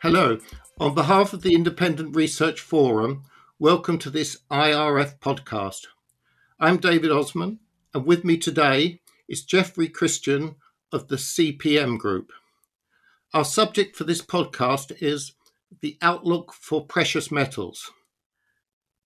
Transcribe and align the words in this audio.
Hello. 0.00 0.38
On 0.78 0.94
behalf 0.94 1.32
of 1.32 1.42
the 1.42 1.56
Independent 1.56 2.14
Research 2.14 2.60
Forum, 2.60 3.24
welcome 3.58 3.98
to 3.98 4.10
this 4.10 4.38
IRF 4.48 5.18
podcast. 5.18 5.88
I'm 6.60 6.76
David 6.76 7.10
Osman, 7.10 7.58
and 7.92 8.06
with 8.06 8.24
me 8.24 8.36
today 8.36 9.00
is 9.28 9.42
Jeffrey 9.42 9.88
Christian 9.88 10.54
of 10.92 11.08
the 11.08 11.16
CPM 11.16 11.98
Group. 11.98 12.30
Our 13.34 13.44
subject 13.44 13.96
for 13.96 14.04
this 14.04 14.22
podcast 14.22 15.02
is 15.02 15.32
the 15.80 15.98
outlook 16.00 16.52
for 16.52 16.86
precious 16.86 17.32
metals. 17.32 17.90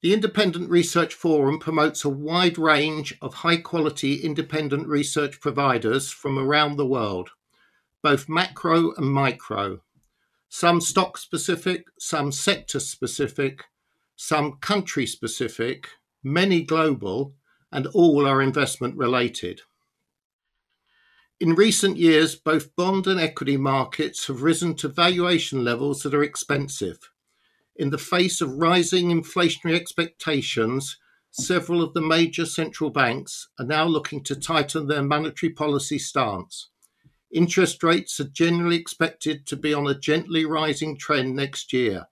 The 0.03 0.13
Independent 0.13 0.69
Research 0.69 1.15
Forum 1.15 1.59
promotes 1.59 2.05
a 2.05 2.11
wide 2.11 2.59
range 2.59 3.17
of 3.23 3.33
high 3.33 3.57
quality 3.57 4.17
independent 4.17 4.87
research 4.87 5.41
providers 5.41 6.11
from 6.11 6.39
around 6.39 6.77
the 6.77 6.85
world, 6.85 7.31
both 8.03 8.29
macro 8.29 8.93
and 8.97 9.07
micro 9.07 9.81
some 10.55 10.83
stock 10.83 11.17
specific, 11.17 11.87
some 11.99 12.31
sector 12.31 12.79
specific, 12.79 13.65
some 14.17 14.53
country 14.61 15.07
specific, 15.07 15.89
many 16.23 16.61
global, 16.61 17.33
and 17.73 17.87
all 17.95 18.27
are 18.27 18.43
investment 18.43 18.95
related. 18.95 19.63
In 21.41 21.55
recent 21.55 21.97
years, 21.97 22.35
both 22.35 22.77
bond 22.77 23.07
and 23.07 23.19
equity 23.19 23.57
markets 23.57 24.27
have 24.27 24.43
risen 24.43 24.75
to 24.75 24.89
valuation 24.89 25.65
levels 25.65 26.03
that 26.03 26.13
are 26.13 26.23
expensive. 26.23 26.99
In 27.77 27.89
the 27.89 27.97
face 27.97 28.43
of 28.43 28.59
rising 28.59 29.09
inflationary 29.09 29.75
expectations, 29.75 30.99
several 31.31 31.81
of 31.81 31.95
the 31.95 32.03
major 32.03 32.45
central 32.45 32.91
banks 32.91 33.49
are 33.59 33.65
now 33.65 33.87
looking 33.87 34.23
to 34.25 34.37
tighten 34.37 34.87
their 34.87 35.03
monetary 35.03 35.51
policy 35.51 35.99
stance. 35.99 36.69
Interest 37.33 37.83
rates 37.83 38.21
are 38.21 38.29
generally 38.29 38.77
expected 38.77 39.47
to 39.47 39.57
be 39.57 39.73
on 39.73 39.87
a 39.87 39.99
gently 39.99 40.45
rising 40.45 40.99
trend 40.99 41.35
next 41.35 41.73
year. 41.73 42.07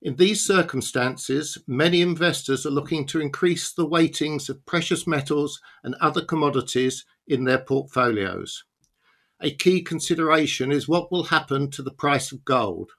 In 0.00 0.16
these 0.16 0.44
circumstances, 0.44 1.58
many 1.68 2.02
investors 2.02 2.66
are 2.66 2.70
looking 2.70 3.06
to 3.06 3.20
increase 3.20 3.72
the 3.72 3.86
weightings 3.86 4.48
of 4.48 4.66
precious 4.66 5.06
metals 5.06 5.60
and 5.84 5.94
other 6.00 6.24
commodities 6.24 7.04
in 7.28 7.44
their 7.44 7.60
portfolios. 7.60 8.64
A 9.40 9.54
key 9.54 9.80
consideration 9.80 10.72
is 10.72 10.88
what 10.88 11.12
will 11.12 11.24
happen 11.24 11.70
to 11.70 11.82
the 11.82 11.92
price 11.92 12.32
of 12.32 12.44
gold. 12.44 12.90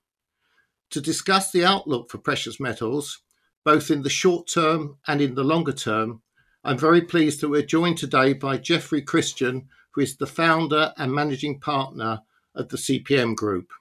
To 0.92 1.02
discuss 1.02 1.52
the 1.52 1.66
outlook 1.66 2.10
for 2.10 2.20
precious 2.20 2.58
metals, 2.58 3.22
both 3.66 3.92
in 3.92 4.02
the 4.02 4.10
short 4.10 4.48
term 4.48 4.98
and 5.08 5.20
in 5.20 5.36
the 5.36 5.44
longer 5.44 5.74
term, 5.74 6.22
I'm 6.64 6.78
very 6.78 7.02
pleased 7.02 7.42
that 7.42 7.50
we're 7.50 7.64
joined 7.64 7.98
today 7.98 8.32
by 8.32 8.58
Jeffrey 8.58 9.02
Christian, 9.02 9.68
who 9.94 10.02
is 10.02 10.18
the 10.18 10.28
founder 10.28 10.94
and 10.98 11.14
managing 11.14 11.60
partner 11.60 12.22
of 12.56 12.70
the 12.70 12.78
CPM 12.78 13.36
Group. 13.36 13.72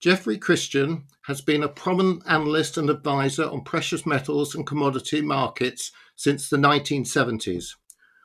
Jeffrey 0.00 0.38
Christian 0.38 1.04
has 1.22 1.40
been 1.40 1.62
a 1.62 1.68
prominent 1.68 2.22
analyst 2.26 2.78
and 2.78 2.88
advisor 2.88 3.44
on 3.44 3.62
precious 3.62 4.06
metals 4.06 4.54
and 4.54 4.66
commodity 4.66 5.20
markets 5.20 5.92
since 6.16 6.48
the 6.48 6.56
1970s, 6.56 7.74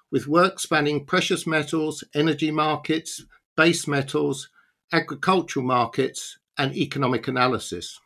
with 0.09 0.27
work 0.27 0.59
spanning 0.59 1.05
precious 1.05 1.45
metals, 1.45 2.03
energy 2.14 2.50
markets, 2.50 3.25
base 3.58 3.88
metals, 3.88 4.49
agricultural 4.94 5.66
markets, 5.66 6.38
and 6.58 6.75
economic 6.75 7.27
analysis. 7.27 7.99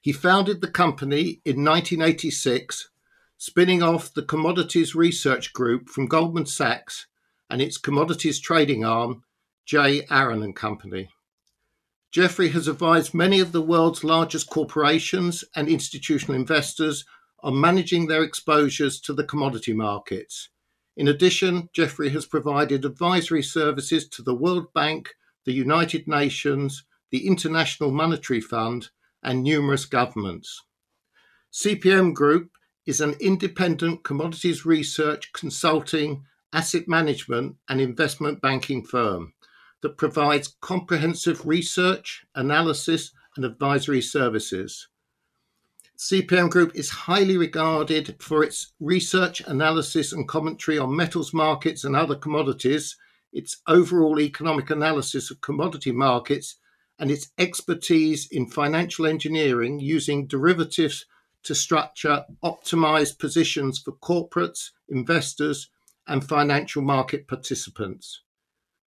He 0.00 0.12
founded 0.12 0.60
the 0.60 0.70
company 0.70 1.40
in 1.44 1.64
1986, 1.64 2.90
spinning 3.38 3.82
off 3.82 4.14
the 4.14 4.22
Commodities 4.22 4.94
Research 4.94 5.52
Group 5.52 5.88
from 5.88 6.06
Goldman 6.06 6.46
Sachs 6.46 7.06
and 7.52 7.60
its 7.60 7.76
commodities 7.76 8.40
trading 8.40 8.82
arm, 8.82 9.22
J. 9.66 10.06
Aron 10.10 10.42
and 10.42 10.56
Company. 10.56 11.10
Jeffrey 12.10 12.48
has 12.48 12.66
advised 12.66 13.12
many 13.12 13.40
of 13.40 13.52
the 13.52 13.60
world's 13.60 14.02
largest 14.02 14.48
corporations 14.48 15.44
and 15.54 15.68
institutional 15.68 16.34
investors 16.34 17.04
on 17.40 17.60
managing 17.60 18.06
their 18.06 18.22
exposures 18.22 18.98
to 19.02 19.12
the 19.12 19.24
commodity 19.24 19.74
markets. 19.74 20.48
In 20.96 21.08
addition, 21.08 21.68
Jeffrey 21.74 22.08
has 22.08 22.24
provided 22.24 22.86
advisory 22.86 23.42
services 23.42 24.08
to 24.08 24.22
the 24.22 24.34
World 24.34 24.72
Bank, 24.72 25.10
the 25.44 25.52
United 25.52 26.08
Nations, 26.08 26.84
the 27.10 27.26
International 27.26 27.90
Monetary 27.90 28.40
Fund, 28.40 28.88
and 29.22 29.42
numerous 29.42 29.84
governments. 29.84 30.62
CPM 31.52 32.14
Group 32.14 32.52
is 32.86 33.02
an 33.02 33.14
independent 33.20 34.04
commodities 34.04 34.64
research, 34.64 35.30
consulting, 35.34 36.24
asset 36.52 36.86
management 36.86 37.56
and 37.68 37.80
investment 37.80 38.40
banking 38.40 38.82
firm 38.84 39.32
that 39.82 39.96
provides 39.96 40.54
comprehensive 40.60 41.46
research, 41.46 42.24
analysis, 42.34 43.12
and 43.36 43.44
advisory 43.44 44.00
services. 44.00 44.88
CPM 45.98 46.50
Group 46.50 46.72
is 46.74 46.90
highly 46.90 47.36
regarded 47.36 48.16
for 48.20 48.42
its 48.42 48.72
research, 48.80 49.40
analysis, 49.46 50.12
and 50.12 50.26
commentary 50.26 50.78
on 50.78 50.96
metals 50.96 51.32
markets 51.32 51.84
and 51.84 51.94
other 51.94 52.16
commodities, 52.16 52.96
its 53.32 53.58
overall 53.68 54.20
economic 54.20 54.70
analysis 54.70 55.30
of 55.30 55.40
commodity 55.40 55.92
markets, 55.92 56.56
and 56.98 57.10
its 57.10 57.30
expertise 57.38 58.28
in 58.30 58.46
financial 58.46 59.06
engineering 59.06 59.78
using 59.80 60.26
derivatives 60.26 61.06
to 61.42 61.54
structure 61.54 62.24
optimized 62.44 63.18
positions 63.18 63.78
for 63.78 63.92
corporates, 63.92 64.70
investors, 64.88 65.68
and 66.12 66.22
financial 66.22 66.82
market 66.82 67.26
participants. 67.26 68.22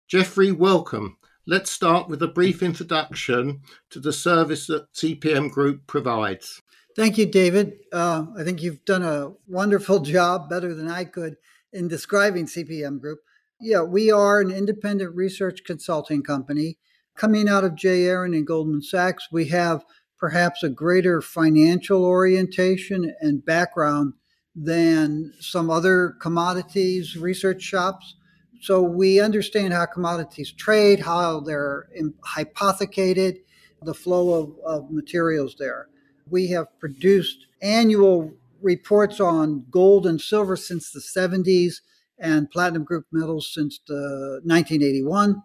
Jeffrey, 0.08 0.50
welcome. 0.50 1.16
Let's 1.46 1.70
start 1.70 2.08
with 2.08 2.20
a 2.20 2.28
brief 2.28 2.62
introduction 2.62 3.60
to 3.90 4.00
the 4.00 4.12
service 4.12 4.66
that 4.66 4.92
CPM 4.92 5.50
Group 5.50 5.86
provides. 5.86 6.60
Thank 6.96 7.16
you, 7.18 7.26
David. 7.26 7.74
Uh, 7.92 8.26
I 8.36 8.42
think 8.42 8.60
you've 8.60 8.84
done 8.84 9.04
a 9.04 9.32
wonderful 9.46 10.00
job, 10.16 10.50
better 10.50 10.74
than 10.74 10.90
I 10.90 11.04
could, 11.04 11.36
in 11.72 11.86
describing 11.86 12.46
CPM 12.46 13.00
Group. 13.00 13.20
Yeah, 13.60 13.82
we 13.82 14.10
are 14.10 14.40
an 14.40 14.50
independent 14.50 15.14
research 15.14 15.60
consulting 15.64 16.24
company 16.24 16.78
coming 17.16 17.48
out 17.48 17.62
of 17.62 17.76
J. 17.76 18.06
Aron 18.06 18.34
and 18.34 18.46
Goldman 18.46 18.82
Sachs. 18.82 19.28
We 19.30 19.46
have 19.46 19.84
perhaps 20.18 20.64
a 20.64 20.68
greater 20.68 21.22
financial 21.22 22.04
orientation 22.04 23.14
and 23.20 23.44
background 23.44 24.14
than 24.54 25.32
some 25.40 25.70
other 25.70 26.16
commodities 26.20 27.16
research 27.16 27.62
shops. 27.62 28.16
So 28.60 28.82
we 28.82 29.20
understand 29.20 29.72
how 29.72 29.86
commodities 29.86 30.52
trade, 30.52 31.00
how 31.00 31.40
they're 31.40 31.88
hypothecated, 32.24 33.38
the 33.82 33.94
flow 33.94 34.34
of, 34.34 34.58
of 34.64 34.90
materials 34.90 35.56
there. 35.58 35.88
We 36.30 36.48
have 36.48 36.78
produced 36.78 37.46
annual 37.60 38.32
reports 38.60 39.20
on 39.20 39.64
gold 39.70 40.06
and 40.06 40.20
silver 40.20 40.56
since 40.56 40.92
the 40.92 41.00
70s 41.00 41.80
and 42.18 42.50
platinum 42.50 42.84
group 42.84 43.06
metals 43.10 43.52
since 43.52 43.80
the 43.88 44.40
1981 44.44 45.42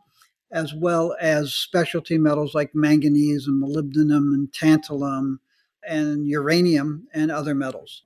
as 0.51 0.74
well 0.74 1.16
as 1.19 1.53
specialty 1.53 2.18
metals 2.18 2.56
like 2.56 2.74
manganese 2.74 3.47
and 3.47 3.62
molybdenum 3.62 4.34
and 4.34 4.51
tantalum 4.51 5.39
and 5.88 6.28
uranium 6.28 7.07
and 7.13 7.31
other 7.31 7.53
metals. 7.53 8.03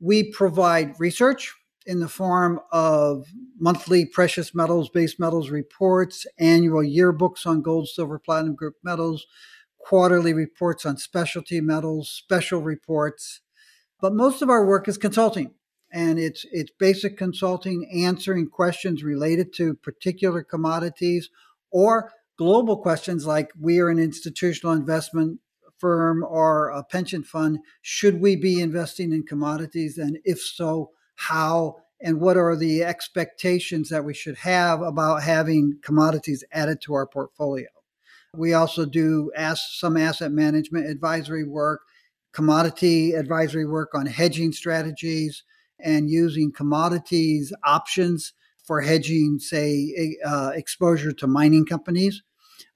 We 0.00 0.30
provide 0.30 0.98
research 0.98 1.54
in 1.86 2.00
the 2.00 2.08
form 2.08 2.60
of 2.72 3.26
monthly 3.58 4.06
precious 4.06 4.54
metals, 4.54 4.88
base 4.88 5.18
metals 5.18 5.50
reports, 5.50 6.26
annual 6.38 6.82
yearbooks 6.82 7.46
on 7.46 7.62
gold, 7.62 7.88
silver, 7.88 8.18
platinum 8.18 8.54
group 8.54 8.74
metals, 8.82 9.26
quarterly 9.78 10.32
reports 10.32 10.86
on 10.86 10.96
specialty 10.96 11.60
metals, 11.60 12.08
special 12.08 12.62
reports. 12.62 13.40
But 14.00 14.14
most 14.14 14.42
of 14.42 14.50
our 14.50 14.66
work 14.66 14.88
is 14.88 14.98
consulting 14.98 15.54
and 15.94 16.18
it's 16.18 16.44
it's 16.50 16.72
basic 16.78 17.16
consulting 17.16 17.88
answering 17.94 18.48
questions 18.48 19.04
related 19.04 19.54
to 19.54 19.74
particular 19.74 20.42
commodities 20.42 21.30
or 21.70 22.12
global 22.36 22.76
questions 22.76 23.26
like 23.26 23.50
we 23.58 23.78
are 23.78 23.88
an 23.88 23.98
institutional 23.98 24.72
investment 24.72 25.38
firm 25.84 26.24
or 26.26 26.70
a 26.70 26.82
pension 26.82 27.22
fund, 27.22 27.58
should 27.82 28.18
we 28.18 28.36
be 28.36 28.58
investing 28.58 29.12
in 29.12 29.22
commodities? 29.22 29.98
And 29.98 30.18
if 30.24 30.40
so, 30.40 30.92
how? 31.16 31.76
And 32.00 32.22
what 32.22 32.38
are 32.38 32.56
the 32.56 32.82
expectations 32.82 33.90
that 33.90 34.02
we 34.02 34.14
should 34.14 34.38
have 34.38 34.80
about 34.80 35.22
having 35.22 35.78
commodities 35.82 36.42
added 36.52 36.80
to 36.84 36.94
our 36.94 37.06
portfolio? 37.06 37.68
We 38.34 38.54
also 38.54 38.86
do 38.86 39.30
ask 39.36 39.62
some 39.78 39.98
asset 39.98 40.32
management 40.32 40.86
advisory 40.86 41.44
work, 41.44 41.82
commodity 42.32 43.12
advisory 43.12 43.66
work 43.66 43.90
on 43.94 44.06
hedging 44.06 44.52
strategies, 44.52 45.42
and 45.78 46.08
using 46.08 46.50
commodities 46.50 47.52
options 47.62 48.32
for 48.66 48.80
hedging, 48.80 49.38
say, 49.38 50.16
uh, 50.24 50.52
exposure 50.54 51.12
to 51.12 51.26
mining 51.26 51.66
companies. 51.66 52.22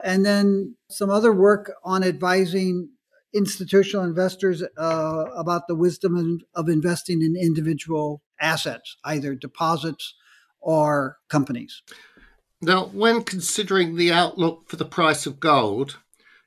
And 0.05 0.27
then 0.27 0.77
some 0.91 1.09
other 1.09 1.33
work 1.33 1.73
on 1.83 2.05
advising 2.05 2.91
institutional 3.35 4.05
investors 4.05 4.63
uh, 4.63 5.25
about 5.37 5.67
the 5.69 5.75
wisdom 5.75 6.41
of 6.55 6.69
investing 6.69 7.23
in 7.23 7.37
individual 7.37 8.23
assets, 8.41 8.97
either 9.05 9.35
deposits 9.35 10.15
or 10.61 11.19
companies. 11.29 11.83
Now, 12.61 12.87
when 12.87 13.23
considering 13.23 13.97
the 13.97 14.13
outlook 14.13 14.69
for 14.69 14.77
the 14.77 14.85
price 14.85 15.27
of 15.27 15.39
gold, 15.41 15.99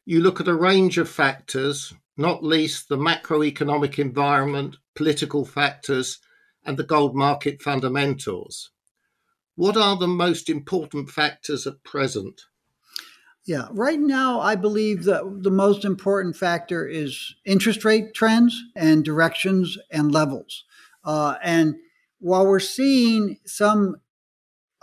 You 0.05 0.19
look 0.19 0.41
at 0.41 0.47
a 0.47 0.55
range 0.55 0.97
of 0.97 1.09
factors, 1.09 1.93
not 2.17 2.43
least 2.43 2.89
the 2.89 2.97
macroeconomic 2.97 3.99
environment, 3.99 4.77
political 4.95 5.45
factors, 5.45 6.19
and 6.65 6.75
the 6.75 6.83
gold 6.83 7.15
market 7.15 7.61
fundamentals. 7.61 8.71
What 9.55 9.77
are 9.77 9.95
the 9.95 10.07
most 10.07 10.49
important 10.49 11.09
factors 11.09 11.67
at 11.67 11.83
present? 11.83 12.41
Yeah, 13.45 13.67
right 13.71 13.99
now, 13.99 14.39
I 14.39 14.55
believe 14.55 15.03
that 15.05 15.23
the 15.41 15.51
most 15.51 15.83
important 15.83 16.35
factor 16.35 16.87
is 16.87 17.35
interest 17.43 17.83
rate 17.83 18.13
trends 18.13 18.55
and 18.75 19.03
directions 19.03 19.77
and 19.91 20.11
levels. 20.11 20.63
Uh, 21.03 21.35
and 21.41 21.75
while 22.19 22.45
we're 22.45 22.59
seeing 22.59 23.37
some 23.45 23.95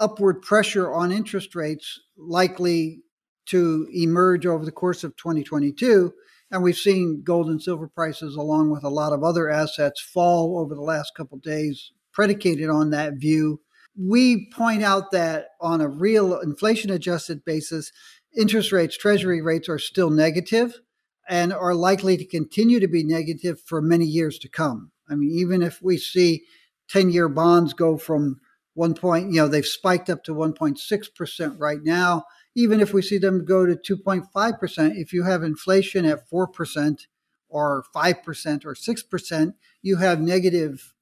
upward 0.01 0.43
pressure 0.43 0.93
on 0.93 1.13
interest 1.13 1.55
rates 1.55 2.01
likely 2.17 3.03
to 3.47 3.89
emerge 3.95 4.45
over 4.45 4.65
the 4.65 4.73
course 4.73 5.05
of 5.05 5.17
2022, 5.17 6.13
and 6.51 6.63
we've 6.63 6.77
seen 6.77 7.23
gold 7.23 7.49
and 7.49 7.63
silver 7.63 7.89
prices, 7.89 8.35
along 8.35 8.71
with 8.71 8.83
a 8.83 8.89
lot 8.89 9.13
of 9.13 9.23
other 9.23 9.49
assets, 9.49 10.01
fall 10.01 10.59
over 10.59 10.75
the 10.75 10.83
last 10.83 11.15
couple 11.15 11.39
days, 11.39 11.93
predicated 12.13 12.69
on 12.69 12.91
that 12.91 13.15
view. 13.15 13.61
We 13.97 14.51
point 14.51 14.83
out 14.83 15.11
that 15.13 15.49
on 15.61 15.81
a 15.81 15.89
real 15.89 16.39
inflation 16.41 16.91
adjusted 16.91 17.45
basis, 17.45 17.93
interest 18.39 18.71
rates, 18.71 18.97
treasury 18.97 19.43
rates 19.43 19.69
are 19.69 19.81
still 19.81 20.11
negative 20.11 20.81
and 21.29 21.53
are 21.53 21.75
likely 21.75 22.17
to 22.17 22.25
continue 22.25 22.81
to 22.81 22.89
be 22.89 23.03
negative 23.03 23.61
for 23.61 23.83
many 23.83 24.07
years 24.07 24.39
to 24.39 24.49
come. 24.49 24.93
I 25.11 25.17
mean, 25.17 25.31
even 25.31 25.61
if 25.61 25.83
we 25.83 25.99
see 25.99 26.45
10 26.89 27.11
year 27.11 27.29
bonds 27.29 27.75
go 27.75 27.99
from 27.99 28.41
one 28.75 28.95
point, 28.95 29.33
you 29.33 29.41
know, 29.41 29.49
they've 29.49 29.67
spiked 29.67 30.09
up 30.09 30.23
to 30.25 30.35
1.6% 30.35 31.57
right 31.59 31.83
now. 31.83 32.25
Even 32.55 32.81
if 32.81 32.93
we 32.93 33.03
see 33.03 33.19
them 33.19 33.45
go 33.45 33.67
to 33.67 33.75
2.5%, 33.75 34.97
if 34.97 35.13
you 35.13 35.25
have 35.25 35.43
inflation 35.43 36.05
at 36.05 36.31
4% 36.31 37.07
or 37.49 37.85
5% 37.95 38.65
or 38.65 38.75
6%, 38.75 39.55
you 39.83 39.97
have 39.97 40.21
negative 40.21 40.95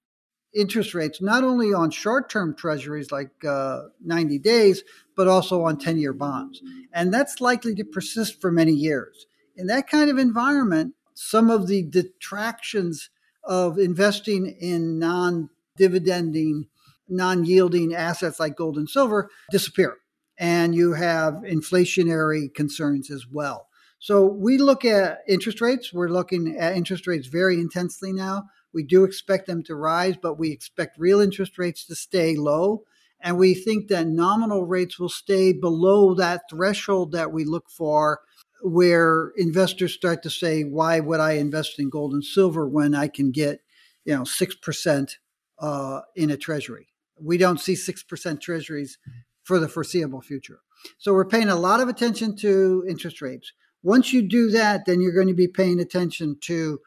interest 0.57 0.95
rates, 0.95 1.21
not 1.21 1.45
only 1.45 1.73
on 1.73 1.91
short 1.91 2.31
term 2.31 2.55
treasuries 2.57 3.13
like 3.13 3.45
uh, 3.45 3.83
90 4.05 4.39
days, 4.39 4.83
but 5.15 5.29
also 5.29 5.63
on 5.63 5.79
10 5.79 5.99
year 5.99 6.13
bonds. 6.13 6.63
And 6.93 7.13
that's 7.13 7.41
likely 7.41 7.75
to 7.75 7.85
persist 7.85 8.41
for 8.41 8.51
many 8.51 8.73
years. 8.73 9.27
In 9.57 9.67
that 9.69 9.89
kind 9.89 10.11
of 10.11 10.19
environment, 10.19 10.95
some 11.15 11.51
of 11.51 11.67
the 11.67 11.83
detractions 11.83 13.11
of 13.45 13.79
investing 13.79 14.47
in 14.61 14.99
non 14.99 15.51
dividending, 15.79 16.67
non 17.09 17.45
yielding 17.45 17.95
assets 17.95 18.41
like 18.41 18.57
gold 18.57 18.77
and 18.77 18.89
silver 18.89 19.31
disappear. 19.51 19.99
And 20.39 20.75
you 20.75 20.93
have 20.95 21.35
inflationary 21.35 22.53
concerns 22.53 23.11
as 23.11 23.27
well. 23.27 23.69
So 23.99 24.27
we 24.27 24.59
look 24.59 24.85
at 24.85 25.23
interest 25.27 25.61
rates. 25.61 25.93
We're 25.93 26.09
looking 26.09 26.57
at 26.59 26.77
interest 26.77 27.07
rates 27.07 27.29
very 27.29 27.59
intensely 27.59 28.13
now. 28.13 28.45
We 28.73 28.83
do 28.83 29.05
expect 29.05 29.47
them 29.47 29.63
to 29.65 29.75
rise, 29.75 30.17
but 30.21 30.39
we 30.39 30.51
expect 30.51 30.99
real 30.99 31.21
interest 31.21 31.59
rates 31.59 31.87
to 31.87 31.95
stay 31.95 32.37
low. 32.37 32.85
And 33.21 33.39
we 33.39 33.55
think 33.55 33.89
that 33.89 34.07
nominal 34.07 34.67
rates 34.67 34.99
will 34.99 35.09
stay 35.09 35.53
below 35.53 36.15
that 36.15 36.43
threshold 36.51 37.13
that 37.13 37.33
we 37.33 37.45
look 37.45 37.71
for, 37.71 38.21
where 38.63 39.33
investors 39.37 39.95
start 39.95 40.23
to 40.23 40.31
say, 40.31 40.63
why 40.63 41.01
would 41.01 41.21
I 41.21 41.33
invest 41.33 41.79
in 41.79 41.89
gold 41.89 42.13
and 42.13 42.25
silver 42.25 42.69
when 42.69 42.95
I 42.95 43.09
can 43.09 43.31
get, 43.31 43.61
you 44.05 44.15
know, 44.15 44.23
6% 44.23 45.11
uh, 45.59 46.01
in 46.15 46.31
a 46.31 46.37
treasury? 46.37 46.89
We 47.19 47.39
don't 47.39 47.61
see 47.61 47.75
6% 47.75 48.41
treasuries 48.41 48.99
for 49.43 49.59
the 49.59 49.69
foreseeable 49.69 50.21
future. 50.21 50.61
So 50.99 51.13
we're 51.15 51.25
paying 51.25 51.49
a 51.49 51.57
lot 51.57 51.81
of 51.81 51.89
attention 51.89 52.37
to 52.37 52.85
interest 52.89 53.23
rates. 53.23 53.53
Once 53.83 54.13
you 54.13 54.23
do 54.23 54.51
that, 54.51 54.85
then 54.85 55.01
you're 55.01 55.15
going 55.15 55.29
to 55.29 55.35
be 55.35 55.49
paying 55.49 55.81
attention 55.81 56.37
to 56.43 56.81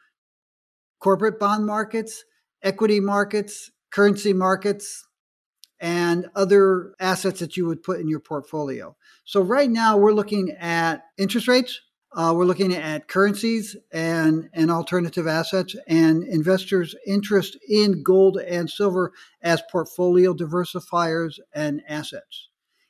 corporate 1.00 1.38
bond 1.38 1.66
markets, 1.66 2.24
equity 2.62 3.00
markets, 3.00 3.70
currency 3.90 4.32
markets, 4.32 5.06
and 5.80 6.28
other 6.36 6.94
assets 7.00 7.40
that 7.40 7.56
you 7.56 7.66
would 7.66 7.82
put 7.82 8.00
in 8.00 8.08
your 8.08 8.20
portfolio. 8.20 8.94
So, 9.24 9.40
right 9.40 9.70
now, 9.70 9.96
we're 9.96 10.12
looking 10.12 10.50
at 10.60 11.04
interest 11.16 11.48
rates, 11.48 11.80
uh, 12.12 12.32
we're 12.36 12.44
looking 12.44 12.74
at 12.74 13.08
currencies 13.08 13.76
and, 13.92 14.50
and 14.52 14.70
alternative 14.70 15.26
assets, 15.26 15.74
and 15.86 16.22
investors' 16.24 16.94
interest 17.06 17.56
in 17.68 18.02
gold 18.02 18.38
and 18.38 18.68
silver 18.68 19.12
as 19.42 19.62
portfolio 19.70 20.34
diversifiers 20.34 21.38
and 21.54 21.82
assets. 21.88 22.48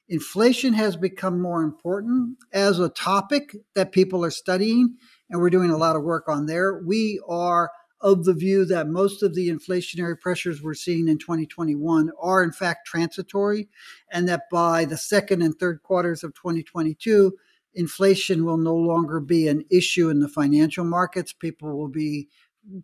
Inflation 0.09 0.73
has 0.73 0.97
become 0.97 1.41
more 1.41 1.63
important 1.63 2.37
as 2.53 2.81
a 2.81 2.89
topic 2.89 3.55
that 3.77 3.93
people 3.93 4.25
are 4.25 4.31
studying, 4.31 4.97
and 5.29 5.41
we're 5.41 5.51
doing 5.51 5.71
a 5.71 5.77
lot 5.77 5.95
of 5.95 6.03
work 6.03 6.29
on 6.29 6.47
there. 6.47 6.83
We 6.85 7.21
are 7.29 7.71
of 8.01 8.25
the 8.25 8.35
view 8.35 8.65
that 8.65 8.89
most 8.89 9.23
of 9.23 9.35
the 9.35 9.49
inflationary 9.49 10.19
pressures 10.19 10.63
we're 10.63 10.75
seeing 10.75 11.09
in 11.09 11.19
2021 11.19 12.11
are 12.21 12.43
in 12.43 12.53
fact 12.53 12.87
transitory, 12.87 13.69
and 14.11 14.29
that 14.29 14.43
by 14.51 14.85
the 14.85 14.97
second 14.97 15.43
and 15.43 15.55
third 15.59 15.83
quarters 15.83 16.25
of 16.25 16.35
2022, 16.35 17.37
inflation 17.75 18.45
will 18.45 18.57
no 18.57 18.75
longer 18.75 19.21
be 19.21 19.49
an 19.49 19.65
issue 19.71 20.09
in 20.09 20.21
the 20.21 20.29
financial 20.29 20.85
markets. 20.85 21.33
People 21.33 21.77
will 21.77 21.89
be 21.89 22.29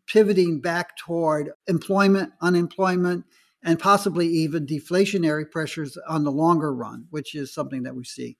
pivoting 0.06 0.60
back 0.60 0.96
toward 0.96 1.50
employment, 1.66 2.32
unemployment, 2.40 3.24
and 3.62 3.78
possibly 3.78 4.28
even 4.28 4.66
deflationary 4.66 5.50
pressures 5.50 5.98
on 6.08 6.24
the 6.24 6.30
longer 6.30 6.74
run, 6.74 7.06
which 7.10 7.34
is 7.34 7.52
something 7.52 7.82
that 7.82 7.96
we 7.96 8.04
see. 8.04 8.36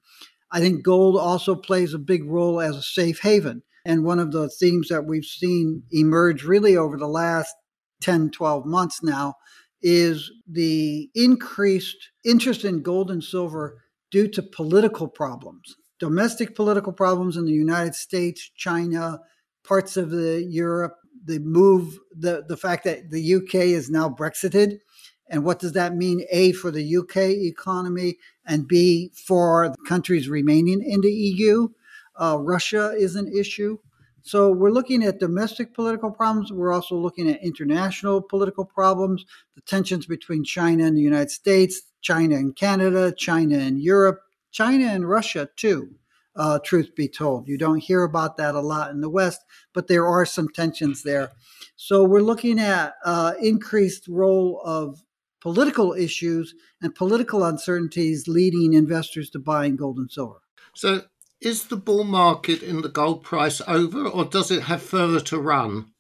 I 0.51 0.61
think 0.61 0.85
gold 0.85 1.19
also 1.19 1.55
plays 1.55 1.95
a 1.95 1.99
big 1.99 2.25
role 2.25 2.61
as 2.61 2.77
a 2.77 2.83
safe 2.83 3.21
haven. 3.21 3.63
And 3.87 4.05
one 4.05 4.19
of 4.19 4.33
the 4.33 4.49
themes 4.49 4.89
that 4.89 5.07
we've 5.07 5.25
seen 5.25 5.85
emerge 5.93 6.43
really 6.43 6.77
over 6.77 6.97
the 6.97 7.07
last 7.07 7.55
10, 8.01 8.31
12 8.33 8.67
months 8.67 9.01
now 9.01 9.35
is 9.81 10.29
the 10.51 11.09
increased 11.15 12.11
interest 12.25 12.65
in 12.65 12.83
gold 12.83 13.13
and 13.13 13.23
silver 13.23 13.85
due 14.11 14.27
to 14.27 14.43
political 14.43 15.07
problems, 15.07 15.77
domestic 16.01 16.57
political 16.57 16.93
problems 16.93 17.37
in 17.37 17.45
the 17.45 17.53
United 17.53 17.95
States, 17.95 18.51
China, 18.57 19.21
parts 19.63 19.97
of 19.97 20.11
the 20.11 20.45
Europe, 20.51 20.97
the 21.25 21.39
move, 21.39 21.97
the, 22.11 22.45
the 22.49 22.57
fact 22.57 22.83
that 22.83 23.13
the 23.13 23.37
UK 23.37 23.55
is 23.55 23.89
now 23.89 24.09
Brexited. 24.09 24.79
And 25.31 25.45
what 25.45 25.61
does 25.61 25.73
that 25.73 25.95
mean? 25.95 26.25
A, 26.33 26.51
for 26.53 26.73
the 26.73 26.97
UK 26.97 27.17
economy, 27.17 28.17
and 28.45 28.67
B, 28.67 29.13
for 29.15 29.69
the 29.69 29.89
countries 29.89 30.29
remaining 30.29 30.83
in 30.83 31.03
the 31.03 31.13
EU. 31.13 31.69
Uh, 32.21 32.39
Russia 32.39 32.95
is 32.97 33.17
an 33.17 33.33
issue. 33.37 33.79
So 34.23 34.51
we're 34.51 34.73
looking 34.73 35.05
at 35.05 35.21
domestic 35.21 35.73
political 35.73 36.11
problems. 36.11 36.53
We're 36.53 36.73
also 36.73 36.97
looking 36.97 37.31
at 37.31 37.43
international 37.45 38.21
political 38.21 38.65
problems, 38.65 39.25
the 39.55 39.61
tensions 39.61 40.07
between 40.07 40.43
China 40.43 40.85
and 40.85 40.97
the 40.97 41.03
United 41.03 41.31
States, 41.31 41.83
China 42.01 42.35
and 42.35 42.57
Canada, 42.57 43.15
China 43.17 43.57
and 43.57 43.81
Europe, 43.81 44.21
China 44.51 44.87
and 44.87 45.09
Russia, 45.09 45.49
too. 45.57 45.91
Uh, 46.35 46.59
truth 46.59 46.95
be 46.95 47.09
told, 47.09 47.49
you 47.49 47.57
don't 47.57 47.79
hear 47.79 48.03
about 48.03 48.37
that 48.37 48.55
a 48.55 48.61
lot 48.61 48.91
in 48.91 49.01
the 49.01 49.09
West, 49.09 49.41
but 49.73 49.87
there 49.87 50.07
are 50.07 50.27
some 50.27 50.49
tensions 50.51 51.03
there. 51.03 51.31
So 51.77 52.05
we're 52.05 52.21
looking 52.21 52.59
at 52.59 52.95
uh, 53.07 53.33
increased 53.41 54.07
role 54.07 54.61
of 54.63 55.03
political 55.41 55.95
issues 55.95 56.55
and 56.83 56.95
political 56.95 57.45
uncertainties 57.45 58.29
leading 58.29 58.75
investors 58.75 59.31
to 59.31 59.39
buying 59.39 59.77
gold 59.77 59.97
and 59.97 60.11
silver. 60.11 60.43
So 60.75 61.05
is 61.41 61.65
the 61.65 61.77
bull 61.77 62.05
market 62.05 62.63
in 62.63 62.83
the 62.83 62.89
gold 62.89 63.23
price 63.23 63.61
over, 63.67 64.07
or 64.07 64.25
does 64.25 64.51
it 64.51 64.63
have 64.65 64.83
further 64.83 65.21
to 65.21 65.39
run? 65.39 65.93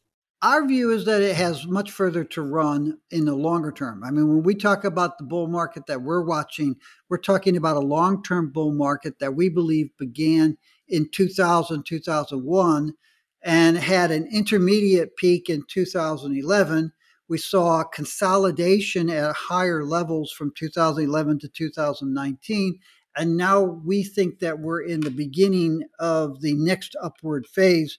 Our 0.43 0.67
view 0.67 0.93
is 0.93 1.07
that 1.07 1.23
it 1.23 1.35
has 1.37 1.67
much 1.67 1.91
further 1.91 2.23
to 2.25 2.43
run 2.43 2.99
in 3.11 3.25
the 3.25 3.35
longer 3.35 3.73
term. 3.73 4.05
I 4.05 4.11
mean, 4.11 4.29
when 4.29 4.43
we 4.43 4.55
talk 4.55 4.85
about 4.85 5.19
the 5.19 5.25
bull 5.25 5.49
market 5.49 5.87
that 5.87 6.03
we're 6.03 6.23
watching, 6.23 6.77
we're 7.09 7.19
talking 7.19 7.57
about 7.57 7.77
a 7.77 7.81
long 7.81 8.23
term 8.23 8.51
bull 8.53 8.73
market 8.73 9.19
that 9.19 9.35
we 9.35 9.49
believe 9.49 9.97
began 9.99 10.59
in 10.89 11.09
2000, 11.11 11.85
2001, 11.85 12.95
and 13.43 13.79
had 13.79 14.11
an 14.11 14.29
intermediate 14.31 15.17
peak 15.17 15.49
in 15.49 15.65
2011. 15.69 16.93
We 17.29 17.39
saw 17.39 17.83
consolidation 17.83 19.11
at 19.11 19.35
higher 19.35 19.85
levels 19.85 20.31
from 20.31 20.53
2011 20.55 21.41
to 21.41 21.49
2019 21.49 22.79
and 23.17 23.37
now 23.37 23.63
we 23.63 24.03
think 24.03 24.41
that 24.41 24.59
we're 24.59 24.83
in 24.83 25.01
the 25.01 25.11
beginning 25.11 25.85
of 25.99 26.41
the 26.41 26.55
next 26.55 26.95
upward 27.03 27.47
phase 27.47 27.99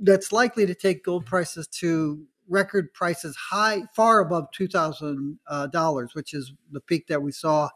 that's 0.00 0.32
likely 0.32 0.66
to 0.66 0.74
take 0.74 1.04
gold 1.04 1.26
prices 1.26 1.66
to 1.68 2.24
record 2.48 2.92
prices 2.92 3.36
high, 3.36 3.82
far 3.94 4.20
above 4.20 4.48
$2,000, 4.58 5.36
uh, 5.46 6.08
which 6.12 6.34
is 6.34 6.52
the 6.70 6.80
peak 6.80 7.06
that 7.06 7.22
we 7.22 7.32
saw 7.32 7.68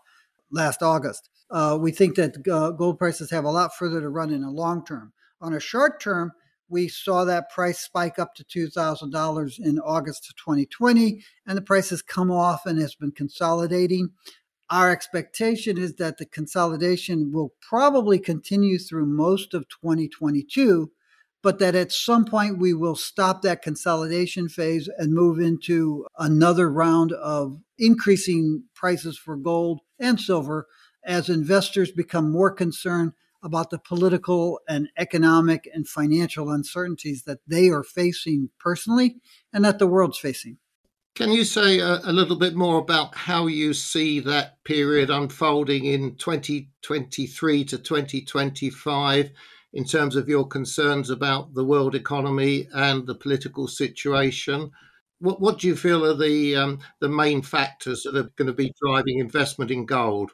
last 0.51 0.83
August. 0.83 1.31
Uh, 1.51 1.79
we 1.81 1.93
think 1.93 2.17
that 2.17 2.37
uh, 2.49 2.71
gold 2.71 2.99
prices 2.99 3.31
have 3.31 3.45
a 3.45 3.51
lot 3.51 3.75
further 3.75 4.01
to 4.01 4.09
run 4.09 4.33
in 4.33 4.43
the 4.43 4.51
long 4.51 4.85
term. 4.85 5.13
On 5.41 5.55
a 5.55 5.61
short 5.61 6.01
term, 6.01 6.33
we 6.69 6.89
saw 6.89 7.25
that 7.25 7.51
price 7.51 7.79
spike 7.79 8.19
up 8.19 8.35
to 8.35 8.45
$2,000 8.45 9.59
in 9.61 9.79
August 9.79 10.29
of 10.29 10.37
2020, 10.37 11.23
and 11.47 11.57
the 11.57 11.63
price 11.63 11.91
has 11.91 12.03
come 12.03 12.31
off 12.31 12.67
and 12.67 12.81
has 12.81 12.97
been 12.97 13.13
consolidating 13.13 14.11
our 14.71 14.91
expectation 14.91 15.79
is 15.79 15.95
that 15.95 16.19
the 16.19 16.27
consolidation 16.27 17.33
will 17.33 17.53
probably 17.61 18.19
continue 18.19 18.79
through 18.79 19.07
most 19.07 19.55
of 19.55 19.69
2022, 19.69 20.91
but 21.43 21.59
that 21.59 21.75
at 21.75 21.93
some 21.93 22.25
point 22.25 22.59
we 22.59 22.75
will 22.75 22.97
stop 22.97 23.43
that 23.43 23.63
consolidation 23.63 24.49
phase 24.49 24.89
and 24.99 25.13
move 25.13 25.39
into 25.39 26.07
another 26.19 26.71
round 26.71 27.13
of 27.13 27.61
increasing 27.79 28.65
prices 28.75 29.17
for 29.17 29.37
gold 29.37 29.81
and 30.01 30.21
silver 30.21 30.67
as 31.05 31.29
investors 31.29 31.93
become 31.93 32.31
more 32.31 32.51
concerned 32.51 33.13
about 33.43 33.71
the 33.71 33.79
political 33.79 34.59
and 34.69 34.89
economic 34.97 35.69
and 35.73 35.87
financial 35.87 36.51
uncertainties 36.51 37.23
that 37.23 37.39
they 37.47 37.69
are 37.69 37.85
facing 37.85 38.51
personally 38.59 39.17
and 39.53 39.65
that 39.65 39.79
the 39.79 39.87
world's 39.87 40.19
facing. 40.19 40.59
Can 41.17 41.33
you 41.33 41.45
say 41.45 41.79
a, 41.79 42.01
a, 42.05 42.13
little 42.13 42.37
bit 42.37 42.55
more 42.55 42.79
about 42.79 43.15
how 43.15 43.47
you 43.47 43.73
see 43.73 44.21
that 44.21 44.63
period 44.65 45.09
unfolding 45.09 45.87
in 45.87 46.15
2023 46.17 47.65
to 47.65 47.79
2025 47.79 49.31
in 49.73 49.85
terms 49.87 50.15
of 50.15 50.29
your 50.29 50.47
concerns 50.47 51.09
about 51.09 51.55
the 51.55 51.65
world 51.65 51.95
economy 51.95 52.69
and 52.75 53.07
the 53.07 53.15
political 53.15 53.67
situation? 53.67 54.71
What, 55.19 55.41
what 55.41 55.59
do 55.59 55.69
you 55.69 55.75
feel 55.75 56.05
are 56.05 56.15
the 56.15 56.55
um, 56.55 56.81
the 57.01 57.09
main 57.09 57.41
factors 57.41 58.03
that 58.03 58.15
are 58.15 58.31
going 58.37 58.49
to 58.49 58.53
be 58.53 58.75
driving 58.85 59.19
investment 59.19 59.71
in 59.71 59.87
gold? 59.87 60.33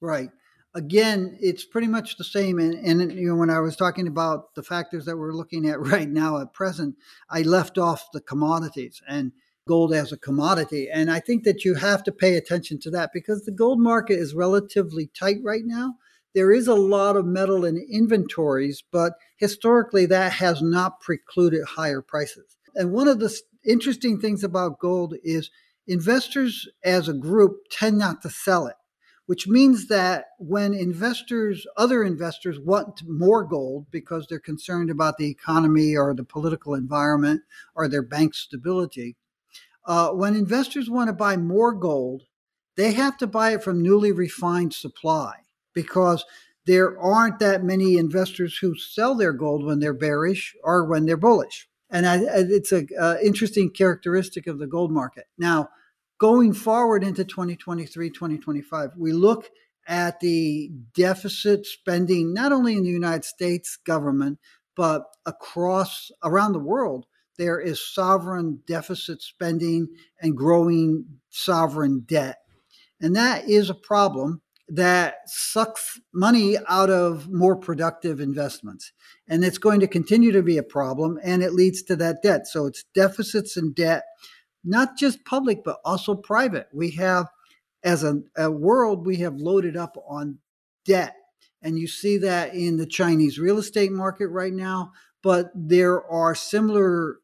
Right. 0.00 0.30
Again, 0.74 1.38
it's 1.40 1.64
pretty 1.64 1.86
much 1.86 2.16
the 2.16 2.24
same. 2.24 2.58
And, 2.58 2.74
and 2.74 3.12
you 3.12 3.28
know, 3.28 3.36
when 3.36 3.48
I 3.48 3.60
was 3.60 3.76
talking 3.76 4.08
about 4.08 4.56
the 4.56 4.64
factors 4.64 5.04
that 5.04 5.16
we're 5.16 5.30
looking 5.30 5.68
at 5.68 5.80
right 5.92 6.08
now 6.08 6.40
at 6.40 6.52
present, 6.52 6.96
I 7.30 7.42
left 7.42 7.78
off 7.78 8.10
the 8.12 8.20
commodities 8.20 9.00
and 9.06 9.30
gold 9.66 9.92
as 9.92 10.12
a 10.12 10.16
commodity. 10.16 10.88
And 10.90 11.10
I 11.10 11.20
think 11.20 11.44
that 11.44 11.64
you 11.64 11.74
have 11.74 12.02
to 12.04 12.12
pay 12.12 12.36
attention 12.36 12.78
to 12.80 12.90
that 12.90 13.10
because 13.12 13.44
the 13.44 13.52
gold 13.52 13.80
market 13.80 14.18
is 14.18 14.34
relatively 14.34 15.10
tight 15.18 15.38
right 15.42 15.64
now. 15.64 15.94
There 16.34 16.52
is 16.52 16.68
a 16.68 16.74
lot 16.74 17.16
of 17.16 17.26
metal 17.26 17.64
in 17.64 17.84
inventories, 17.90 18.82
but 18.92 19.14
historically 19.38 20.06
that 20.06 20.32
has 20.32 20.62
not 20.62 21.00
precluded 21.00 21.64
higher 21.64 22.02
prices. 22.02 22.56
And 22.74 22.92
one 22.92 23.08
of 23.08 23.20
the 23.20 23.34
interesting 23.64 24.20
things 24.20 24.44
about 24.44 24.78
gold 24.78 25.14
is 25.24 25.50
investors 25.86 26.68
as 26.84 27.08
a 27.08 27.14
group 27.14 27.56
tend 27.70 27.98
not 27.98 28.22
to 28.22 28.30
sell 28.30 28.66
it, 28.66 28.76
which 29.24 29.48
means 29.48 29.88
that 29.88 30.26
when 30.38 30.74
investors, 30.74 31.66
other 31.76 32.04
investors 32.04 32.58
want 32.60 33.02
more 33.06 33.42
gold 33.42 33.86
because 33.90 34.26
they're 34.28 34.38
concerned 34.38 34.90
about 34.90 35.16
the 35.16 35.30
economy 35.30 35.96
or 35.96 36.14
the 36.14 36.24
political 36.24 36.74
environment 36.74 37.40
or 37.74 37.88
their 37.88 38.02
bank 38.02 38.34
stability, 38.34 39.16
uh, 39.86 40.10
when 40.10 40.34
investors 40.34 40.90
want 40.90 41.08
to 41.08 41.12
buy 41.12 41.36
more 41.36 41.72
gold, 41.72 42.22
they 42.76 42.92
have 42.92 43.16
to 43.18 43.26
buy 43.26 43.54
it 43.54 43.62
from 43.62 43.82
newly 43.82 44.12
refined 44.12 44.74
supply 44.74 45.34
because 45.74 46.24
there 46.66 46.98
aren't 47.00 47.38
that 47.38 47.62
many 47.62 47.96
investors 47.96 48.58
who 48.58 48.74
sell 48.76 49.14
their 49.14 49.32
gold 49.32 49.64
when 49.64 49.78
they're 49.78 49.94
bearish 49.94 50.54
or 50.62 50.84
when 50.84 51.06
they're 51.06 51.16
bullish. 51.16 51.68
And 51.88 52.06
I, 52.06 52.18
it's 52.20 52.72
an 52.72 52.88
interesting 53.22 53.70
characteristic 53.70 54.48
of 54.48 54.58
the 54.58 54.66
gold 54.66 54.90
market. 54.90 55.26
Now, 55.38 55.68
going 56.18 56.52
forward 56.52 57.04
into 57.04 57.24
2023, 57.24 58.10
2025, 58.10 58.90
we 58.96 59.12
look 59.12 59.48
at 59.86 60.18
the 60.18 60.70
deficit 60.94 61.64
spending, 61.64 62.34
not 62.34 62.50
only 62.50 62.74
in 62.74 62.82
the 62.82 62.90
United 62.90 63.24
States 63.24 63.78
government, 63.86 64.40
but 64.76 65.04
across 65.24 66.10
around 66.24 66.52
the 66.52 66.58
world 66.58 67.06
there 67.36 67.60
is 67.60 67.94
sovereign 67.94 68.60
deficit 68.66 69.22
spending 69.22 69.88
and 70.20 70.36
growing 70.36 71.04
sovereign 71.30 72.04
debt. 72.06 72.38
And 73.00 73.14
that 73.16 73.48
is 73.48 73.70
a 73.70 73.74
problem 73.74 74.42
that 74.68 75.16
sucks 75.26 76.00
money 76.12 76.56
out 76.68 76.90
of 76.90 77.28
more 77.30 77.54
productive 77.54 78.20
investments. 78.20 78.92
And 79.28 79.44
it's 79.44 79.58
going 79.58 79.80
to 79.80 79.86
continue 79.86 80.32
to 80.32 80.42
be 80.42 80.58
a 80.58 80.62
problem 80.62 81.18
and 81.22 81.42
it 81.42 81.52
leads 81.52 81.82
to 81.84 81.96
that 81.96 82.22
debt. 82.22 82.46
So 82.46 82.66
it's 82.66 82.84
deficits 82.94 83.56
and 83.56 83.74
debt, 83.74 84.04
not 84.64 84.96
just 84.96 85.24
public, 85.24 85.62
but 85.64 85.78
also 85.84 86.14
private. 86.14 86.66
We 86.72 86.92
have, 86.92 87.28
as 87.84 88.02
a, 88.02 88.22
a 88.36 88.50
world, 88.50 89.06
we 89.06 89.16
have 89.18 89.36
loaded 89.36 89.76
up 89.76 89.96
on 90.08 90.38
debt. 90.84 91.14
And 91.62 91.78
you 91.78 91.86
see 91.86 92.18
that 92.18 92.54
in 92.54 92.76
the 92.76 92.86
Chinese 92.86 93.38
real 93.38 93.58
estate 93.58 93.92
market 93.92 94.28
right 94.28 94.52
now. 94.52 94.92
But 95.22 95.50
there 95.54 96.04
are 96.06 96.34
similar 96.34 97.18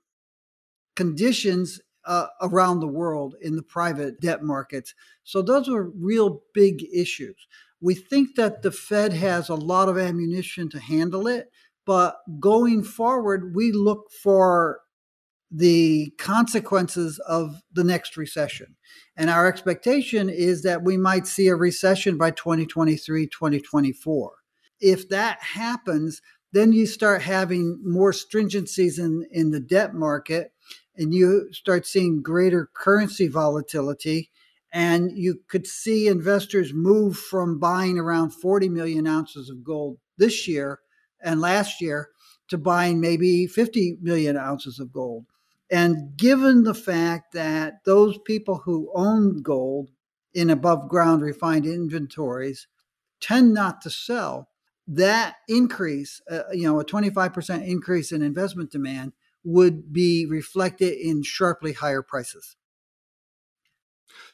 conditions 0.96 1.80
uh, 2.04 2.26
around 2.40 2.80
the 2.80 2.88
world 2.88 3.34
in 3.40 3.56
the 3.56 3.62
private 3.62 4.20
debt 4.20 4.42
markets. 4.42 4.94
So 5.24 5.42
those 5.42 5.68
are 5.68 5.84
real 5.84 6.42
big 6.52 6.84
issues. 6.92 7.46
We 7.80 7.94
think 7.94 8.36
that 8.36 8.62
the 8.62 8.72
Fed 8.72 9.12
has 9.12 9.48
a 9.48 9.54
lot 9.54 9.88
of 9.88 9.98
ammunition 9.98 10.68
to 10.70 10.80
handle 10.80 11.26
it, 11.26 11.50
but 11.84 12.16
going 12.38 12.84
forward, 12.84 13.54
we 13.54 13.72
look 13.72 14.10
for 14.10 14.80
the 15.50 16.12
consequences 16.18 17.18
of 17.28 17.60
the 17.72 17.84
next 17.84 18.16
recession. 18.16 18.74
And 19.16 19.28
our 19.28 19.46
expectation 19.46 20.30
is 20.30 20.62
that 20.62 20.82
we 20.82 20.96
might 20.96 21.26
see 21.26 21.48
a 21.48 21.56
recession 21.56 22.16
by 22.16 22.30
2023, 22.30 23.26
2024. 23.26 24.32
If 24.80 25.08
that 25.10 25.42
happens, 25.42 26.22
then 26.52 26.72
you 26.72 26.86
start 26.86 27.22
having 27.22 27.80
more 27.84 28.12
stringencies 28.12 28.98
in, 28.98 29.26
in 29.30 29.50
the 29.50 29.60
debt 29.60 29.94
market 29.94 30.52
and 30.96 31.14
you 31.14 31.52
start 31.52 31.86
seeing 31.86 32.22
greater 32.22 32.68
currency 32.74 33.28
volatility. 33.28 34.30
And 34.72 35.12
you 35.16 35.40
could 35.48 35.66
see 35.66 36.08
investors 36.08 36.72
move 36.72 37.16
from 37.16 37.58
buying 37.58 37.98
around 37.98 38.30
40 38.30 38.68
million 38.70 39.06
ounces 39.06 39.50
of 39.50 39.64
gold 39.64 39.98
this 40.16 40.48
year 40.48 40.80
and 41.22 41.40
last 41.40 41.80
year 41.80 42.08
to 42.48 42.58
buying 42.58 43.00
maybe 43.00 43.46
50 43.46 43.98
million 44.00 44.36
ounces 44.36 44.78
of 44.78 44.92
gold. 44.92 45.26
And 45.70 46.16
given 46.16 46.64
the 46.64 46.74
fact 46.74 47.32
that 47.32 47.84
those 47.84 48.18
people 48.26 48.62
who 48.64 48.90
own 48.94 49.42
gold 49.42 49.90
in 50.34 50.50
above 50.50 50.88
ground 50.88 51.22
refined 51.22 51.66
inventories 51.66 52.66
tend 53.20 53.54
not 53.54 53.80
to 53.82 53.90
sell, 53.90 54.48
that 54.86 55.36
increase, 55.48 56.20
uh, 56.30 56.42
you 56.52 56.64
know, 56.64 56.80
a 56.80 56.84
25% 56.84 57.66
increase 57.66 58.12
in 58.12 58.20
investment 58.20 58.70
demand 58.70 59.12
would 59.44 59.92
be 59.92 60.26
reflected 60.26 60.92
in 60.92 61.22
sharply 61.22 61.72
higher 61.72 62.02
prices. 62.02 62.56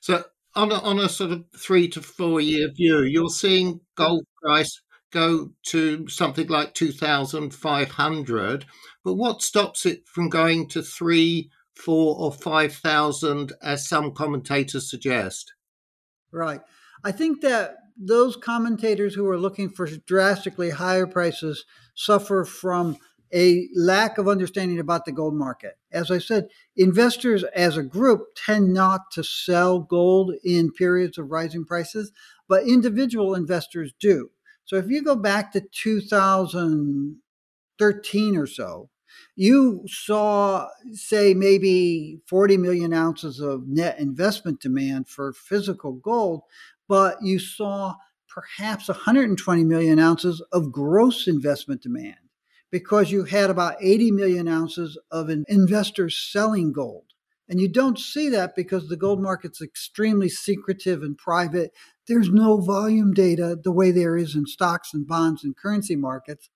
So, 0.01 0.25
on 0.55 0.73
a, 0.73 0.77
on 0.77 0.99
a 0.99 1.09
sort 1.09 1.31
of 1.31 1.45
three 1.57 1.89
to 1.89 2.03
four 2.03 2.41
year 2.41 2.69
view, 2.71 3.03
you're 3.03 3.31
seeing 3.31 3.81
gold 3.97 4.25
price 4.43 4.81
go 5.11 5.51
to 5.65 6.09
something 6.09 6.49
like 6.49 6.75
2,500. 6.75 8.67
But 9.05 9.15
what 9.15 9.43
stops 9.43 9.87
it 9.87 10.07
from 10.07 10.29
going 10.29 10.69
to 10.69 10.83
three, 10.83 11.51
four, 11.75 12.17
or 12.17 12.33
5,000, 12.33 13.53
as 13.63 13.89
some 13.89 14.13
commentators 14.13 14.91
suggest? 14.91 15.55
Right. 16.31 16.61
I 17.05 17.13
think 17.13 17.41
that 17.41 17.77
those 17.97 18.37
commentators 18.37 19.15
who 19.15 19.29
are 19.29 19.39
looking 19.39 19.71
for 19.71 19.87
drastically 19.87 20.71
higher 20.71 21.07
prices 21.07 21.65
suffer 21.95 22.45
from 22.45 22.97
a 23.33 23.69
lack 23.75 24.19
of 24.19 24.29
understanding 24.29 24.79
about 24.79 25.05
the 25.05 25.11
gold 25.13 25.35
market. 25.35 25.77
As 25.93 26.11
I 26.11 26.19
said, 26.19 26.49
investors 26.77 27.45
as 27.55 27.77
a 27.77 27.83
group 27.83 28.29
tend 28.35 28.73
not 28.73 29.11
to 29.13 29.25
sell 29.25 29.81
gold 29.81 30.33
in 30.45 30.73
periods 30.73 31.19
of 31.19 31.31
rising 31.31 31.65
prices, 31.65 32.13
but 32.49 32.65
individual 32.65 33.35
investors 33.35 33.93
do. 33.99 34.31
So 34.65 34.77
if 34.77 34.89
you 34.89 35.03
go 35.03 35.17
back 35.17 35.53
to 35.53 35.61
2013 35.61 38.37
or 38.37 38.47
so, 38.47 38.91
you 39.35 39.83
saw, 39.87 40.69
say, 40.93 41.35
maybe 41.35 42.21
40 42.27 42.59
million 42.59 42.93
ounces 42.93 43.41
of 43.41 43.67
net 43.67 43.99
investment 43.99 44.61
demand 44.61 45.09
for 45.09 45.33
physical 45.33 45.93
gold, 45.93 46.43
but 46.89 47.17
you 47.23 47.39
saw 47.39 47.95
perhaps 48.29 48.89
120 48.89 49.65
million 49.65 49.99
ounces 49.99 50.43
of 50.53 50.71
gross 50.71 51.27
investment 51.27 51.81
demand 51.83 52.28
because 52.71 53.11
you 53.11 53.25
had 53.25 53.51
about 53.51 53.77
80 53.81 54.11
million 54.13 54.49
ounces 54.49 54.99
of 55.11 55.31
investors 55.31 56.17
selling 56.17 56.73
gold. 56.73 57.05
And 57.49 57.61
you 57.61 57.69
don't 57.69 57.99
see 57.99 58.29
that 58.29 58.55
because 58.55 58.89
the 58.89 58.97
gold 58.97 59.23
market's 59.23 59.63
extremely 59.63 60.29
secretive 60.29 61.03
and 61.03 61.17
private. 61.17 61.73
There's 62.07 62.29
no 62.29 62.61
volume 62.61 63.15
data 63.15 63.57
the 63.63 63.73
way 63.73 63.91
there 63.91 64.17
is 64.19 64.35
in 64.35 64.47
stocks 64.47 64.93
and 64.93 65.07
bonds 65.07 65.45
and 65.45 65.57
currency 65.57 65.97
markets 65.97 66.51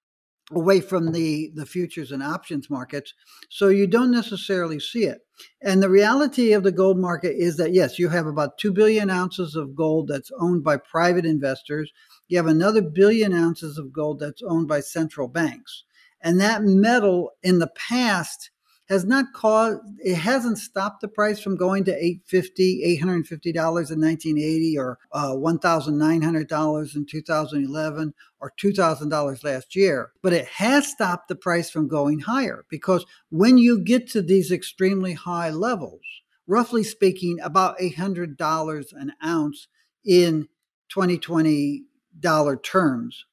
away 0.50 0.80
from 0.80 1.12
the, 1.12 1.50
the 1.54 1.64
futures 1.64 2.12
and 2.12 2.22
options 2.22 2.68
markets. 2.68 3.14
So 3.48 3.68
you 3.68 3.86
don't 3.86 4.10
necessarily 4.10 4.80
see 4.80 5.04
it. 5.04 5.20
And 5.62 5.82
the 5.82 5.88
reality 5.88 6.52
of 6.52 6.62
the 6.62 6.72
gold 6.72 6.98
market 6.98 7.36
is 7.36 7.56
that, 7.56 7.72
yes, 7.72 7.98
you 7.98 8.08
have 8.10 8.26
about 8.26 8.58
2 8.58 8.72
billion 8.72 9.08
ounces 9.08 9.56
of 9.56 9.74
gold 9.74 10.08
that's 10.08 10.30
owned 10.38 10.62
by 10.62 10.76
private 10.76 11.24
investors. 11.24 11.90
You 12.28 12.36
have 12.36 12.46
another 12.46 12.82
billion 12.82 13.32
ounces 13.32 13.78
of 13.78 13.92
gold 13.92 14.20
that's 14.20 14.42
owned 14.42 14.68
by 14.68 14.80
central 14.80 15.28
banks. 15.28 15.84
And 16.22 16.40
that 16.40 16.62
metal 16.62 17.32
in 17.42 17.58
the 17.58 17.70
past 17.74 18.50
has 18.88 19.04
not 19.04 19.32
caused 19.34 19.80
it 20.00 20.16
hasn't 20.16 20.58
stopped 20.58 21.00
the 21.00 21.08
price 21.08 21.40
from 21.40 21.56
going 21.56 21.84
to 21.84 21.92
850 21.92 22.98
$850 23.00 23.90
in 23.90 24.00
1980 24.00 24.78
or 24.78 24.98
uh, 25.12 25.32
$1900 25.32 26.96
in 26.96 27.06
2011 27.06 28.14
or 28.40 28.52
$2000 28.60 29.44
last 29.44 29.76
year. 29.76 30.12
But 30.22 30.32
it 30.32 30.46
has 30.46 30.86
stopped 30.88 31.28
the 31.28 31.36
price 31.36 31.70
from 31.70 31.88
going 31.88 32.20
higher 32.20 32.64
because 32.68 33.06
when 33.30 33.56
you 33.56 33.82
get 33.82 34.08
to 34.10 34.22
these 34.22 34.52
extremely 34.52 35.14
high 35.14 35.50
levels 35.50 36.02
roughly 36.46 36.84
speaking 36.84 37.38
about 37.40 37.78
$800 37.78 38.92
an 38.92 39.12
ounce 39.24 39.68
in 40.04 40.48
2020 40.90 41.84
dollar 42.20 42.56
terms 42.56 43.24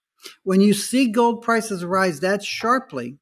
when 0.43 0.61
you 0.61 0.73
see 0.73 1.07
gold 1.07 1.41
prices 1.41 1.83
rise 1.85 2.19
that 2.19 2.43
sharply 2.43 3.17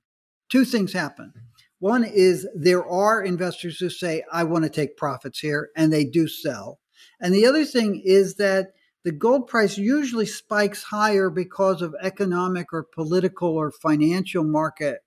two 0.50 0.66
things 0.66 0.94
happen 0.94 1.34
one 1.80 2.04
is 2.04 2.48
there 2.56 2.86
are 2.86 3.22
investors 3.22 3.78
who 3.78 3.90
say, 3.90 4.24
I 4.32 4.44
want 4.44 4.64
to 4.64 4.70
take 4.70 4.98
profits 4.98 5.40
here, 5.40 5.70
and 5.76 5.94
they 5.94 6.06
do 6.06 6.28
sell. 6.28 6.80
And 7.22 7.34
the 7.34 7.46
other 7.46 7.66
thing 7.66 8.02
is 8.04 8.36
that 8.36 8.74
the 9.04 9.12
gold 9.12 9.48
price 9.48 9.78
usually 9.78 10.26
spikes 10.26 10.84
higher 10.84 11.30
because 11.30 11.82
of 11.82 11.96
economic 12.02 12.74
or 12.74 12.84
political 12.84 13.50
or 13.50 13.72
financial 13.72 14.44
market 14.44 15.02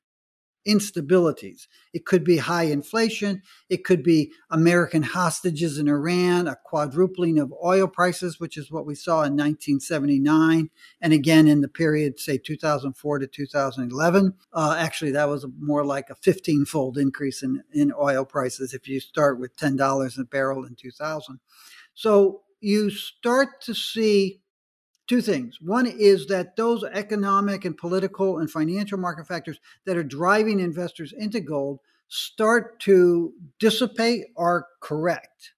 instabilities. 0.67 1.67
It 1.93 2.05
could 2.05 2.25
be 2.25 2.37
high 2.37 2.65
inflation. 2.65 3.43
It 3.69 3.85
could 3.85 4.03
be 4.03 4.33
American 4.51 5.03
hostages 5.03 5.79
in 5.79 5.89
Iran, 5.89 6.47
a 6.47 6.57
quadrupling 6.65 7.39
of 7.39 7.53
oil 7.65 7.89
prices, 7.89 8.39
which 8.39 8.57
is 8.57 8.71
what 8.71 8.87
we 8.87 8.95
saw 8.95 9.23
in 9.23 9.37
1979. 9.37 10.71
And 11.01 11.13
again, 11.13 11.49
in 11.49 11.61
the 11.61 11.69
period, 11.69 12.21
say 12.21 12.39
2004 12.39 13.19
to 13.19 13.27
2011. 13.27 14.35
Uh, 14.53 14.77
actually, 14.79 15.13
that 15.13 15.29
was 15.29 15.47
more 15.59 15.85
like 15.85 16.11
a 16.11 16.15
15 16.15 16.65
fold 16.67 16.99
increase 16.99 17.43
in, 17.43 17.63
in 17.73 17.93
oil 17.99 18.25
prices 18.25 18.75
if 18.75 18.89
you 18.89 19.01
start 19.01 19.39
with 19.41 19.57
$10 19.57 20.19
a 20.19 20.25
barrel 20.25 20.65
in 20.65 20.75
2000. 20.75 21.41
So 21.95 22.43
you 22.61 22.91
start 22.91 23.63
to 23.63 23.75
see 23.75 24.41
two 25.11 25.21
things. 25.21 25.59
One 25.61 25.87
is 25.87 26.29
that 26.29 26.55
those 26.55 26.85
economic 26.85 27.65
and 27.65 27.77
political 27.77 28.39
and 28.39 28.49
financial 28.49 28.97
market 28.97 29.27
factors 29.27 29.59
that 29.85 29.97
are 29.97 30.05
driving 30.05 30.61
investors 30.61 31.13
into 31.13 31.41
gold 31.41 31.81
start 32.07 32.79
to 32.83 33.33
dissipate 33.59 34.27
are 34.37 34.69
correct. 34.79 35.51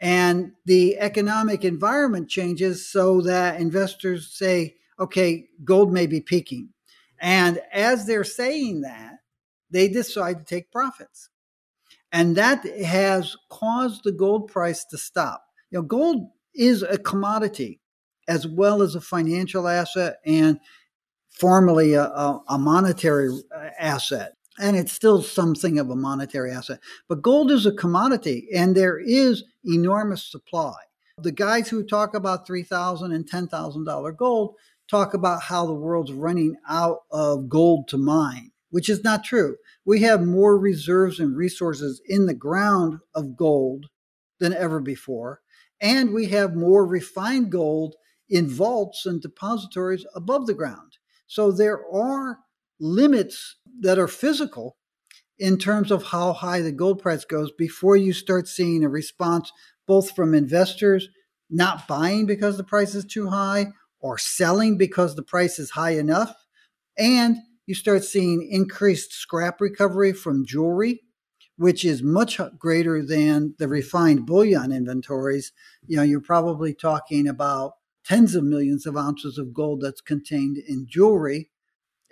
And 0.00 0.52
the 0.64 0.98
economic 0.98 1.62
environment 1.62 2.30
changes 2.30 2.90
so 2.90 3.20
that 3.20 3.60
investors 3.60 4.32
say, 4.32 4.76
okay, 4.98 5.48
gold 5.62 5.92
may 5.92 6.06
be 6.06 6.22
peaking. 6.22 6.70
And 7.20 7.60
as 7.74 8.06
they're 8.06 8.24
saying 8.24 8.80
that, 8.80 9.16
they 9.70 9.88
decide 9.88 10.38
to 10.38 10.44
take 10.46 10.72
profits. 10.72 11.28
And 12.12 12.34
that 12.36 12.64
has 12.64 13.36
caused 13.50 14.04
the 14.04 14.12
gold 14.12 14.50
price 14.50 14.86
to 14.86 14.96
stop. 14.96 15.44
You 15.70 15.80
know, 15.80 15.82
gold 15.82 16.30
is 16.54 16.82
a 16.82 16.96
commodity 16.96 17.79
as 18.30 18.46
well 18.46 18.80
as 18.80 18.94
a 18.94 19.00
financial 19.00 19.66
asset 19.66 20.18
and 20.24 20.60
formerly 21.28 21.94
a, 21.94 22.04
a, 22.04 22.42
a 22.50 22.58
monetary 22.58 23.28
uh, 23.54 23.68
asset 23.78 24.34
and 24.60 24.76
it's 24.76 24.92
still 24.92 25.22
something 25.22 25.78
of 25.78 25.88
a 25.88 25.96
monetary 25.96 26.52
asset. 26.52 26.80
But 27.08 27.22
gold 27.22 27.50
is 27.50 27.64
a 27.64 27.72
commodity, 27.72 28.48
and 28.54 28.76
there 28.76 28.98
is 28.98 29.44
enormous 29.64 30.30
supply. 30.30 30.74
The 31.16 31.32
guys 31.32 31.68
who 31.68 31.82
talk 31.82 32.14
about 32.14 32.46
$3,000 32.46 33.14
and 33.14 33.28
$10,000 33.28 34.16
gold 34.16 34.54
talk 34.88 35.14
about 35.14 35.42
how 35.42 35.66
the 35.66 35.74
world's 35.74 36.12
running 36.12 36.56
out 36.68 36.98
of 37.10 37.48
gold 37.48 37.88
to 37.88 37.96
mine, 37.96 38.50
which 38.68 38.90
is 38.90 39.02
not 39.02 39.24
true. 39.24 39.56
We 39.84 40.02
have 40.02 40.26
more 40.26 40.58
reserves 40.58 41.20
and 41.20 41.36
resources 41.36 42.02
in 42.06 42.26
the 42.26 42.34
ground 42.34 42.98
of 43.14 43.36
gold 43.36 43.86
than 44.40 44.52
ever 44.52 44.80
before, 44.80 45.40
and 45.80 46.12
we 46.12 46.26
have 46.26 46.54
more 46.54 46.86
refined 46.86 47.50
gold 47.50 47.94
in 48.30 48.48
vaults 48.48 49.04
and 49.04 49.20
depositories 49.20 50.06
above 50.14 50.46
the 50.46 50.54
ground. 50.54 50.98
So 51.26 51.52
there 51.52 51.80
are 51.92 52.38
limits 52.78 53.56
that 53.80 53.98
are 53.98 54.08
physical 54.08 54.76
in 55.38 55.58
terms 55.58 55.90
of 55.90 56.04
how 56.04 56.32
high 56.32 56.60
the 56.60 56.72
gold 56.72 57.02
price 57.02 57.24
goes 57.24 57.50
before 57.52 57.96
you 57.96 58.12
start 58.12 58.46
seeing 58.46 58.84
a 58.84 58.88
response 58.88 59.52
both 59.86 60.14
from 60.14 60.34
investors 60.34 61.08
not 61.50 61.88
buying 61.88 62.26
because 62.26 62.56
the 62.56 62.64
price 62.64 62.94
is 62.94 63.04
too 63.04 63.28
high 63.28 63.66
or 63.98 64.16
selling 64.16 64.78
because 64.78 65.16
the 65.16 65.22
price 65.22 65.58
is 65.58 65.70
high 65.70 65.90
enough. 65.90 66.34
And 66.96 67.36
you 67.66 67.74
start 67.74 68.04
seeing 68.04 68.48
increased 68.50 69.12
scrap 69.12 69.60
recovery 69.60 70.12
from 70.12 70.46
jewelry, 70.46 71.02
which 71.56 71.84
is 71.84 72.02
much 72.02 72.40
greater 72.58 73.04
than 73.04 73.54
the 73.58 73.68
refined 73.68 74.26
bullion 74.26 74.72
inventories. 74.72 75.52
You 75.86 75.96
know, 75.96 76.02
you're 76.02 76.20
probably 76.20 76.74
talking 76.74 77.26
about 77.26 77.72
tens 78.04 78.34
of 78.34 78.44
millions 78.44 78.86
of 78.86 78.96
ounces 78.96 79.38
of 79.38 79.54
gold 79.54 79.80
that's 79.80 80.00
contained 80.00 80.56
in 80.56 80.86
jewelry 80.88 81.50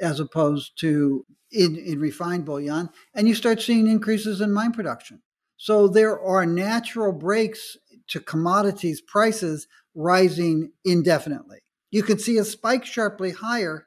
as 0.01 0.21
opposed 0.21 0.79
to 0.81 1.25
in, 1.51 1.77
in 1.77 1.99
refined 1.99 2.45
bullion, 2.45 2.91
and 3.15 3.27
you 3.27 3.35
start 3.35 3.61
seeing 3.61 3.87
increases 3.87 4.41
in 4.41 4.53
mine 4.53 4.73
production. 4.73 5.23
So 5.57 5.89
there 5.89 6.21
are 6.21 6.47
natural 6.47 7.13
brakes 7.13 7.77
to 8.09 8.21
commodities 8.21 9.01
prices 9.01 9.67
rising 9.95 10.73
indefinitely. 10.85 11.59
You 11.91 12.03
can 12.03 12.19
see 12.19 12.39
a 12.39 12.45
spike 12.45 12.85
sharply 12.85 13.33
higher, 13.33 13.87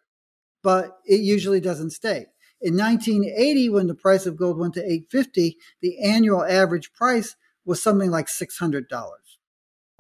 but 0.64 0.98
it 1.06 1.22
usually 1.22 1.62
doesn't 1.62 1.92
stay. 1.92 2.26
In 2.62 2.78
1980, 2.78 3.70
when 3.70 3.88
the 3.88 3.96
price 3.96 4.26
of 4.26 4.38
gold 4.38 4.60
went 4.60 4.74
to 4.76 4.82
850, 4.82 5.58
the 5.82 6.00
annual 6.04 6.44
average 6.44 6.94
price 6.94 7.36
was 7.66 7.82
something 7.82 8.12
like 8.12 8.28
$600 8.28 8.86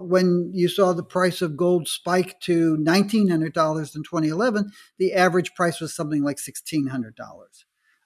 when 0.08 0.52
you 0.54 0.68
saw 0.68 0.94
the 0.94 1.04
price 1.04 1.42
of 1.42 1.58
gold 1.58 1.88
spike 1.88 2.40
to 2.42 2.78
$1,900 2.78 3.30
in 3.96 4.04
2011, 4.04 4.72
the 4.98 5.14
average 5.14 5.54
price 5.54 5.80
was 5.80 5.96
something 5.96 6.24
like 6.24 6.38
$1,600. 6.38 7.12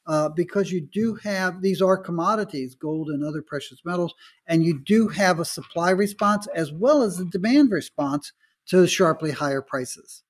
Uh, 0.07 0.29
because 0.29 0.71
you 0.71 0.81
do 0.81 1.15
have 1.15 1.61
these 1.61 1.81
are 1.81 1.97
commodities, 1.97 2.75
gold 2.75 3.09
and 3.09 3.23
other 3.23 3.41
precious 3.41 3.79
metals, 3.83 4.13
and 4.45 4.63
you 4.63 4.79
do 4.79 5.07
have 5.07 5.39
a 5.39 5.45
supply 5.45 5.89
response 5.89 6.47
as 6.53 6.71
well 6.71 7.01
as 7.01 7.19
a 7.19 7.25
demand 7.25 7.71
response 7.71 8.31
to 8.67 8.85
sharply 8.85 9.31
higher 9.31 9.63
prices. 9.63 10.21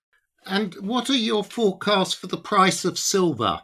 And 0.46 0.74
what 0.76 1.10
are 1.10 1.18
your 1.18 1.44
forecasts 1.44 2.14
for 2.14 2.28
the 2.28 2.38
price 2.38 2.86
of 2.86 2.98
silver? 2.98 3.62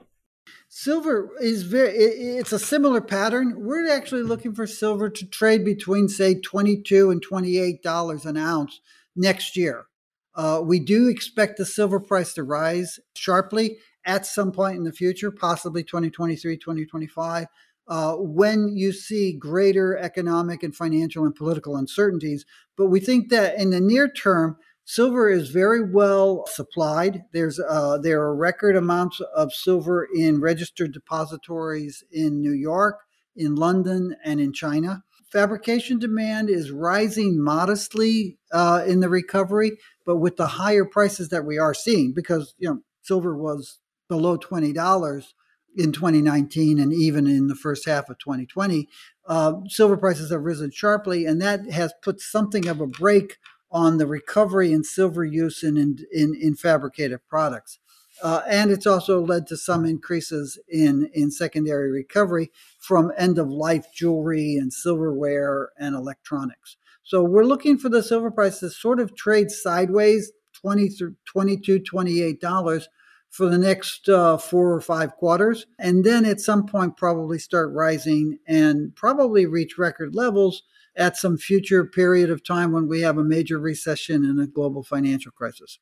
Silver 0.74 1.32
is 1.42 1.64
very, 1.64 1.90
it's 1.92 2.54
a 2.54 2.58
similar 2.58 3.02
pattern. 3.02 3.56
We're 3.58 3.92
actually 3.92 4.24
looking 4.24 4.56
for 4.56 4.66
silver 4.66 5.10
to 5.10 5.26
trade 5.26 5.66
between, 5.66 6.08
say, 6.08 6.36
22 6.36 7.12
and 7.12 7.22
$28 7.22 8.26
an 8.26 8.38
ounce 8.38 8.80
next 9.14 9.58
year. 9.58 9.88
Uh, 10.34 10.62
we 10.64 10.80
do 10.80 11.10
expect 11.10 11.58
the 11.58 11.66
silver 11.66 12.00
price 12.00 12.34
to 12.36 12.44
rise 12.44 13.02
sharply 13.18 13.80
at 14.06 14.26
some 14.26 14.54
point 14.54 14.78
in 14.78 14.86
the 14.86 14.94
future, 14.94 15.30
possibly 15.30 15.84
2023, 15.84 16.56
2025. 16.56 17.48
Uh, 17.90 18.14
when 18.16 18.70
you 18.78 18.94
see 18.94 19.34
greater 19.34 19.98
economic 19.98 20.64
and 20.64 20.74
financial 20.74 21.26
and 21.26 21.36
political 21.36 21.76
uncertainties. 21.76 22.46
But 22.78 22.88
we 22.88 23.02
think 23.02 23.28
that 23.32 23.60
in 23.60 23.72
the 23.72 23.82
near 23.82 24.08
term, 24.10 24.56
Silver 24.92 25.30
is 25.30 25.52
very 25.52 25.82
well 25.82 26.46
supplied. 26.48 27.24
There's 27.32 27.62
uh, 27.62 27.98
there 28.00 28.22
are 28.24 28.36
record 28.36 28.76
amounts 28.76 29.22
of 29.22 29.54
silver 29.54 30.06
in 30.14 30.42
registered 30.42 30.92
depositories 30.92 32.04
in 32.12 32.42
New 32.42 32.52
York, 32.52 33.00
in 33.34 33.56
London, 33.56 34.18
and 34.26 34.42
in 34.42 34.52
China. 34.52 35.06
Fabrication 35.32 35.98
demand 35.98 36.50
is 36.50 36.72
rising 36.72 37.42
modestly 37.42 38.38
uh, 38.52 38.84
in 38.86 39.00
the 39.00 39.08
recovery, 39.08 39.78
but 40.06 40.18
with 40.18 40.36
the 40.36 40.48
higher 40.48 40.84
prices 40.84 41.30
that 41.30 41.46
we 41.46 41.58
are 41.58 41.74
seeing, 41.74 42.12
because 42.14 42.54
you 42.58 42.70
know 42.70 42.82
silver 43.02 43.34
was 43.34 43.80
below 44.10 44.36
twenty 44.36 44.74
dollars 44.74 45.34
in 45.74 45.94
2019 45.94 46.82
and 46.82 46.92
even 46.92 47.28
in 47.28 47.48
the 47.48 47.56
first 47.56 47.86
half 47.86 48.10
of 48.10 48.20
2020, 48.20 48.90
uh, 49.30 49.54
silver 49.70 49.96
prices 49.96 50.32
have 50.32 50.42
risen 50.42 50.70
sharply, 50.70 51.26
and 51.26 51.42
that 51.42 51.72
has 51.72 51.94
put 52.04 52.20
something 52.20 52.68
of 52.68 52.82
a 52.82 52.88
brake 52.88 53.38
on 53.72 53.98
the 53.98 54.08
recovery 54.08 54.72
in 54.72 54.84
silver 54.84 55.24
use 55.24 55.64
in, 55.64 55.78
in, 55.78 56.00
in, 56.12 56.36
in 56.40 56.56
fabricated 56.56 57.20
products. 57.30 57.80
Uh, 58.22 58.42
and 58.48 58.70
it's 58.70 58.86
also 58.86 59.20
led 59.20 59.48
to 59.48 59.58
some 59.58 59.86
increases 59.86 60.60
in, 60.70 61.10
in 61.14 61.32
secondary 61.32 61.92
recovery 61.92 62.52
from 62.78 63.12
end 63.18 63.40
of 63.40 63.50
life 63.50 63.88
jewelry 63.94 64.56
and 64.56 64.72
silverware 64.72 65.70
and 65.80 65.96
electronics. 65.96 66.78
So 67.04 67.24
we're 67.24 67.46
looking 67.46 67.78
for 67.78 67.90
the 67.90 68.04
silver 68.04 68.30
price 68.30 68.60
to 68.60 68.70
sort 68.70 69.00
of 69.00 69.16
trade 69.16 69.50
sideways, 69.50 70.32
20 70.54 70.90
through 70.90 71.16
22 71.26 71.80
$28 71.80 72.88
for 73.32 73.48
the 73.48 73.58
next 73.58 74.10
uh, 74.10 74.38
four 74.38 74.74
or 74.74 74.82
five 74.82 75.16
quarters. 75.16 75.66
And 75.80 76.04
then 76.04 76.26
at 76.26 76.42
some 76.42 76.66
point, 76.68 76.98
probably 76.98 77.40
start 77.40 77.72
rising 77.74 78.38
and 78.46 78.96
probably 78.96 79.46
reach 79.46 79.78
record 79.78 80.14
levels 80.14 80.64
at 80.96 81.18
some 81.18 81.38
future 81.38 81.86
period 81.86 82.30
of 82.30 82.44
time 82.44 82.72
when 82.72 82.88
we 82.88 83.02
have 83.02 83.18
a 83.18 83.24
major 83.24 83.60
recession 83.60 84.26
and 84.26 84.40
a 84.40 84.48
global 84.48 84.84
financial 84.84 85.32
crisis. 85.32 85.80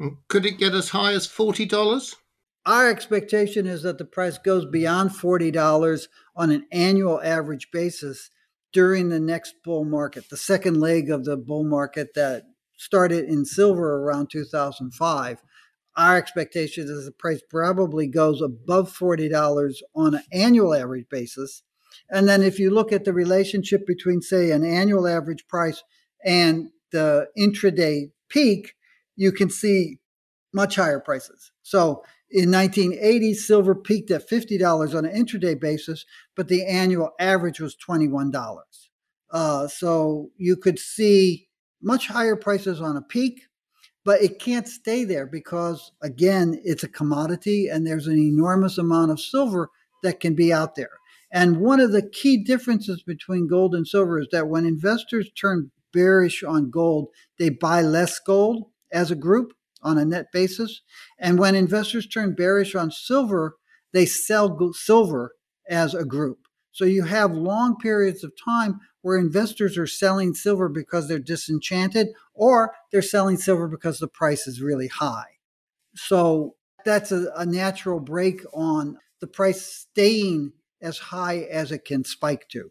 Mm, 0.00 0.18
could 0.28 0.46
it 0.46 0.58
get 0.58 0.74
as 0.74 0.90
high 0.90 1.12
as 1.12 1.26
$40? 1.26 2.14
our 2.64 2.88
expectation 2.88 3.66
is 3.66 3.82
that 3.82 3.98
the 3.98 4.04
price 4.04 4.38
goes 4.38 4.64
beyond 4.64 5.10
$40 5.10 6.08
on 6.36 6.50
an 6.50 6.66
annual 6.70 7.20
average 7.22 7.70
basis 7.72 8.30
during 8.72 9.08
the 9.08 9.20
next 9.20 9.56
bull 9.64 9.84
market, 9.84 10.30
the 10.30 10.36
second 10.36 10.80
leg 10.80 11.10
of 11.10 11.24
the 11.24 11.36
bull 11.36 11.64
market 11.64 12.14
that 12.14 12.44
started 12.76 13.24
in 13.24 13.44
silver 13.44 13.96
around 13.96 14.30
2005. 14.30 15.42
Our 15.96 16.16
expectation 16.16 16.84
is 16.88 17.04
the 17.04 17.12
price 17.12 17.42
probably 17.50 18.06
goes 18.06 18.40
above 18.40 18.96
$40 18.96 19.74
on 19.94 20.14
an 20.14 20.22
annual 20.32 20.72
average 20.72 21.08
basis. 21.10 21.62
And 22.10 22.28
then 22.28 22.42
if 22.42 22.58
you 22.58 22.70
look 22.70 22.92
at 22.92 23.04
the 23.04 23.12
relationship 23.12 23.86
between, 23.86 24.20
say, 24.20 24.50
an 24.50 24.64
annual 24.64 25.06
average 25.06 25.46
price 25.48 25.82
and 26.24 26.70
the 26.92 27.26
intraday 27.38 28.10
peak, 28.28 28.74
you 29.16 29.32
can 29.32 29.50
see 29.50 29.98
much 30.52 30.76
higher 30.76 31.00
prices. 31.00 31.50
So 31.62 32.02
in 32.30 32.50
1980, 32.50 33.34
silver 33.34 33.74
peaked 33.74 34.10
at 34.10 34.28
$50 34.28 34.94
on 34.96 35.04
an 35.04 35.14
intraday 35.14 35.58
basis, 35.58 36.04
but 36.34 36.48
the 36.48 36.64
annual 36.66 37.10
average 37.18 37.60
was 37.60 37.76
$21. 37.76 38.32
Uh, 39.30 39.68
so 39.68 40.30
you 40.36 40.56
could 40.56 40.78
see 40.78 41.48
much 41.82 42.06
higher 42.08 42.36
prices 42.36 42.80
on 42.80 42.96
a 42.96 43.02
peak, 43.02 43.42
but 44.04 44.22
it 44.22 44.38
can't 44.38 44.68
stay 44.68 45.04
there 45.04 45.26
because, 45.26 45.92
again, 46.02 46.60
it's 46.64 46.82
a 46.82 46.88
commodity 46.88 47.68
and 47.68 47.86
there's 47.86 48.06
an 48.06 48.18
enormous 48.18 48.78
amount 48.78 49.10
of 49.10 49.20
silver 49.20 49.70
that 50.02 50.20
can 50.20 50.34
be 50.34 50.52
out 50.52 50.74
there. 50.74 50.90
And 51.32 51.60
one 51.60 51.80
of 51.80 51.92
the 51.92 52.06
key 52.06 52.44
differences 52.44 53.02
between 53.02 53.48
gold 53.48 53.74
and 53.74 53.88
silver 53.88 54.20
is 54.20 54.28
that 54.32 54.48
when 54.48 54.66
investors 54.66 55.30
turn 55.32 55.70
bearish 55.92 56.42
on 56.42 56.70
gold, 56.70 57.08
they 57.38 57.48
buy 57.48 57.80
less 57.80 58.18
gold 58.18 58.70
as 58.92 59.10
a 59.10 59.16
group 59.16 59.54
on 59.82 59.98
a 59.98 60.04
net 60.04 60.26
basis. 60.32 60.82
And 61.18 61.38
when 61.38 61.54
investors 61.54 62.06
turn 62.06 62.34
bearish 62.34 62.74
on 62.74 62.90
silver, 62.90 63.56
they 63.92 64.06
sell 64.06 64.72
silver 64.74 65.32
as 65.68 65.94
a 65.94 66.04
group. 66.04 66.38
So 66.70 66.84
you 66.84 67.04
have 67.04 67.32
long 67.32 67.76
periods 67.76 68.24
of 68.24 68.32
time 68.42 68.80
where 69.02 69.18
investors 69.18 69.76
are 69.76 69.86
selling 69.86 70.34
silver 70.34 70.68
because 70.68 71.08
they're 71.08 71.18
disenchanted 71.18 72.08
or 72.34 72.74
they're 72.90 73.02
selling 73.02 73.36
silver 73.36 73.68
because 73.68 73.98
the 73.98 74.08
price 74.08 74.46
is 74.46 74.62
really 74.62 74.88
high. 74.88 75.38
So 75.94 76.56
that's 76.84 77.12
a, 77.12 77.30
a 77.36 77.44
natural 77.44 78.00
brake 78.00 78.42
on 78.54 78.98
the 79.20 79.26
price 79.26 79.64
staying 79.66 80.52
as 80.82 80.98
high 80.98 81.38
as 81.50 81.72
it 81.72 81.84
can 81.84 82.04
spike 82.04 82.48
to. 82.50 82.70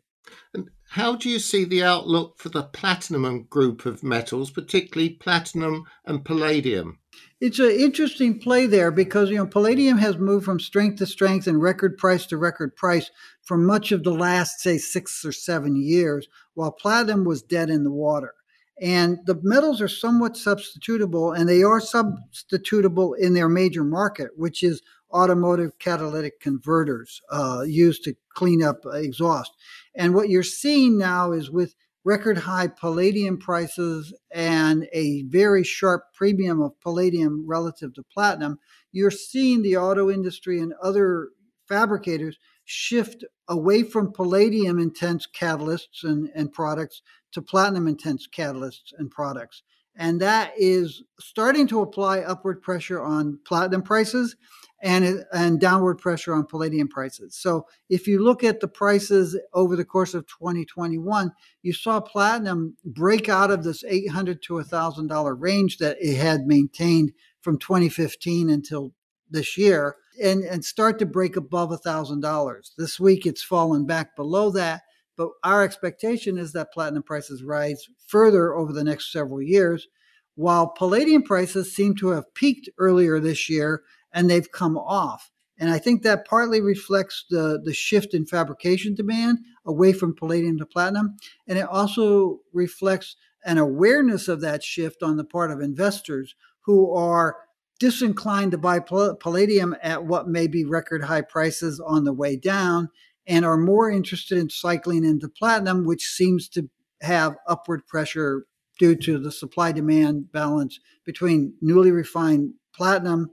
And 0.54 0.69
how 0.89 1.15
do 1.15 1.30
you 1.30 1.39
see 1.39 1.63
the 1.63 1.84
outlook 1.84 2.38
for 2.38 2.50
the 2.50 2.63
platinum 2.63 3.43
group 3.43 3.86
of 3.86 4.04
metals, 4.04 4.52
particularly 4.52 5.10
platinum 5.10 5.86
and 6.06 6.24
palladium? 6.24 7.00
It's 7.39 7.60
an 7.60 7.71
interesting 7.71 8.39
play 8.39 8.67
there 8.67 8.91
because 8.91 9.30
you 9.30 9.38
know 9.38 9.47
palladium 9.47 9.97
has 9.97 10.17
moved 10.17 10.45
from 10.45 10.60
strength 10.60 11.00
to 11.00 11.06
strength 11.06 11.47
and 11.47 11.62
record 11.62 11.97
price 11.97 12.26
to 12.28 12.38
record 12.38 12.76
price 12.76 13.10
for 13.41 13.58
much 13.58 13.91
of 13.91 14.04
the 14.04 14.13
last 14.13 14.60
say 14.60 14.78
6 14.78 15.26
or 15.26 15.32
7 15.32 15.76
years 15.76 16.28
while 16.54 16.71
platinum 16.71 17.26
was 17.26 17.41
dead 17.41 17.69
in 17.69 17.84
the 17.84 17.91
water. 17.91 18.36
And 18.80 19.19
the 19.26 19.39
metals 19.43 19.82
are 19.82 19.88
somewhat 19.88 20.34
substitutable 20.34 21.38
and 21.38 21.47
they 21.47 21.63
are 21.63 21.80
substitutable 21.80 23.17
in 23.17 23.34
their 23.34 23.50
major 23.50 23.84
market 23.84 24.32
which 24.38 24.62
is 24.62 24.82
automotive 25.13 25.78
catalytic 25.80 26.39
converters 26.39 27.21
uh, 27.32 27.63
used 27.65 28.04
to 28.04 28.15
clean 28.34 28.63
up 28.63 28.84
exhaust. 28.93 29.52
And 29.95 30.13
what 30.13 30.30
you're 30.30 30.43
seeing 30.43 30.97
now 30.97 31.32
is 31.32 31.50
with 31.52 31.76
record 32.04 32.38
high 32.38 32.67
palladium 32.67 33.38
prices 33.38 34.13
and 34.32 34.88
a 34.91 35.24
very 35.24 35.63
sharp 35.63 36.06
premium 36.13 36.62
of 36.62 36.80
palladium 36.82 37.45
relative 37.47 37.93
to 37.93 38.04
platinum, 38.04 38.58
you're 38.91 39.12
seeing 39.12 39.62
the 39.62 39.78
auto 39.78 40.10
industry 40.10 40.60
and 40.60 40.74
other 40.82 41.30
fabricators 41.67 42.38
shift 42.65 43.24
away 43.47 43.84
from 43.84 44.12
palladium 44.12 44.80
intense 44.80 45.28
catalysts 45.28 46.04
and, 46.04 46.30
and 46.36 46.52
products 46.52 47.02
to 47.32 47.41
platinum 47.41 47.88
intense 47.88 48.28
catalysts 48.28 48.93
and 48.97 49.12
products. 49.12 49.63
And 49.95 50.21
that 50.21 50.54
is 50.58 51.04
starting 51.19 51.67
to 51.67 51.82
apply 51.82 52.19
upward 52.21 52.62
pressure 52.62 53.02
on 53.02 53.39
platinum 53.45 53.82
prices 53.82 54.36
and, 54.82 55.24
and 55.32 55.60
downward 55.60 56.00
pressure 56.00 56.34
on 56.34 56.46
palladium 56.46 56.88
prices. 56.88 57.36
So 57.36 57.67
if 57.89 58.08
you 58.08 58.24
look 58.24 58.44
at 58.44 58.60
the 58.60 58.67
prices 58.67 59.38
over 59.54 59.76
the 59.76 59.86
course 59.86 60.13
of 60.13 60.26
2021, 60.28 61.32
you 61.62 61.74
saw 61.74 62.00
platinum 62.00 62.76
break 62.84 63.30
out 63.30 63.52
of 63.52 63.63
this 63.63 63.84
800 63.88 64.41
to 64.44 64.54
$1,000 64.56 65.36
range 65.39 65.78
that 65.78 65.98
it 66.00 66.17
had 66.17 66.48
maintained 66.48 67.12
from 67.41 67.58
2015 67.58 68.50
until 68.50 68.94
this 69.30 69.58
year 69.58 69.96
and, 70.22 70.44
and 70.44 70.65
start 70.65 71.00
to 71.00 71.06
break 71.06 71.36
above 71.36 71.70
$1,000. 71.70 72.70
This 72.78 73.00
week 73.00 73.26
it's 73.26 73.44
fallen 73.44 73.86
back 73.86 74.15
below 74.15 74.50
that, 74.52 74.82
but 75.15 75.30
our 75.44 75.63
expectation 75.63 76.38
is 76.38 76.54
that 76.54 76.74
platinum 76.74 77.04
prices 77.04 77.44
rise 77.44 77.88
further 78.08 78.56
over 78.56 78.74
the 78.74 78.84
next 78.84 79.12
several 79.12 79.41
years, 79.41 79.88
while 80.36 80.67
palladium 80.67 81.22
prices 81.22 81.76
seem 81.76 81.96
to 81.96 82.10
have 82.10 82.34
peaked 82.34 82.70
earlier 82.78 83.20
this 83.20 83.50
year 83.50 83.84
and 84.13 84.30
they've 84.30 84.52
come 84.52 84.78
off. 84.78 85.32
And 85.58 85.69
I 85.69 85.78
think 85.78 86.02
that 86.02 86.26
partly 86.26 86.60
reflects 86.60 87.26
the, 87.30 87.62
the 87.63 87.74
shift 87.74 88.13
in 88.13 88.26
fabrication 88.26 88.95
demand 88.95 89.39
away 89.65 89.93
from 89.93 90.15
palladium 90.15 90.58
to 90.58 90.65
platinum. 90.65 91.17
And 91.47 91.60
it 91.60 91.67
also 91.67 92.39
reflects 92.52 93.15
an 93.45 93.58
awareness 93.58 94.28
of 94.28 94.41
that 94.41 94.63
shift 94.63 95.04
on 95.04 95.17
the 95.17 95.24
part 95.24 95.52
of 95.52 95.62
investors 95.62 96.36
who 96.65 96.93
are 96.93 97.38
disinclined 97.80 98.52
to 98.52 98.58
buy 98.58 98.80
palladium 98.80 99.76
at 99.82 100.06
what 100.06 100.28
may 100.28 100.47
be 100.47 100.63
record 100.63 101.04
high 101.04 101.21
prices 101.21 101.80
on 101.80 102.04
the 102.04 102.13
way 102.13 102.36
down 102.36 102.89
and 103.28 103.45
are 103.45 103.58
more 103.58 103.89
interested 103.89 104.38
in 104.38 104.50
cycling 104.50 105.04
into 105.04 105.28
platinum, 105.28 105.86
which 105.86 106.08
seems 106.08 106.47
to 106.50 106.69
have 107.02 107.36
upward 107.47 107.86
pressure 107.88 108.45
due 108.80 108.95
to 108.95 109.17
the 109.19 109.32
supply 109.32 109.71
demand 109.71 110.32
balance 110.32 110.80
between 111.06 111.54
newly 111.62 111.91
refined 111.91 112.54
platinum 112.74 113.30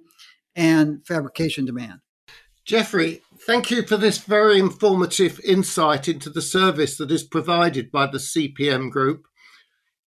and 0.58 1.06
fabrication 1.06 1.64
demand. 1.64 2.00
Jeffrey, 2.66 3.22
thank 3.46 3.70
you 3.70 3.86
for 3.86 3.96
this 3.96 4.18
very 4.18 4.58
informative 4.58 5.40
insight 5.42 6.08
into 6.08 6.28
the 6.28 6.42
service 6.42 6.98
that 6.98 7.10
is 7.10 7.22
provided 7.22 7.90
by 7.90 8.06
the 8.06 8.18
CPM 8.18 8.90
Group. 8.90 9.26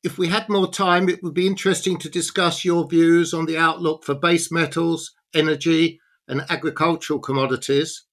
If 0.04 0.18
we 0.18 0.28
had 0.28 0.50
more 0.50 0.70
time, 0.72 1.10
it 1.10 1.24
would 1.24 1.34
be 1.34 1.48
interesting 1.48 1.98
to 2.00 2.10
discuss 2.10 2.66
your 2.66 2.88
views 2.88 3.34
on 3.34 3.46
the 3.46 3.58
outlook 3.58 4.04
for 4.04 4.14
base 4.14 4.52
metals, 4.52 5.12
energy, 5.34 6.00
and 6.28 6.44
agricultural 6.50 7.20
commodities. 7.20 8.06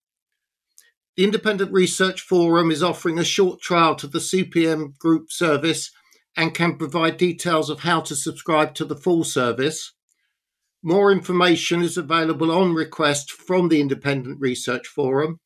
The 1.17 1.25
Independent 1.25 1.73
Research 1.73 2.21
Forum 2.21 2.71
is 2.71 2.83
offering 2.83 3.19
a 3.19 3.25
short 3.25 3.61
trial 3.61 3.97
to 3.97 4.07
the 4.07 4.21
CPM 4.21 4.97
Group 4.99 5.33
service 5.33 5.91
and 6.37 6.55
can 6.55 6.77
provide 6.77 7.17
details 7.17 7.69
of 7.69 7.81
how 7.81 8.01
to 8.03 8.15
subscribe 8.15 8.75
to 8.77 8.85
the 8.85 8.97
full 8.97 9.25
service. 9.25 9.93
More 10.83 11.11
information 11.11 11.83
is 11.83 11.97
available 11.97 12.53
on 12.53 12.73
request 12.73 13.33
from 13.33 13.69
the 13.69 13.81
Independent 13.81 14.41
Research 14.41 14.87
Forum. 14.87 15.41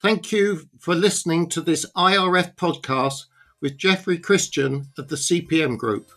Thank 0.00 0.30
you 0.30 0.68
for 0.78 0.94
listening 0.94 1.48
to 1.48 1.60
this 1.60 1.84
IRF 1.96 2.54
podcast 2.54 3.24
with 3.60 3.76
Jeffrey 3.76 4.18
Christian 4.18 4.86
of 4.96 5.08
the 5.08 5.16
CPM 5.16 5.76
Group. 5.76 6.12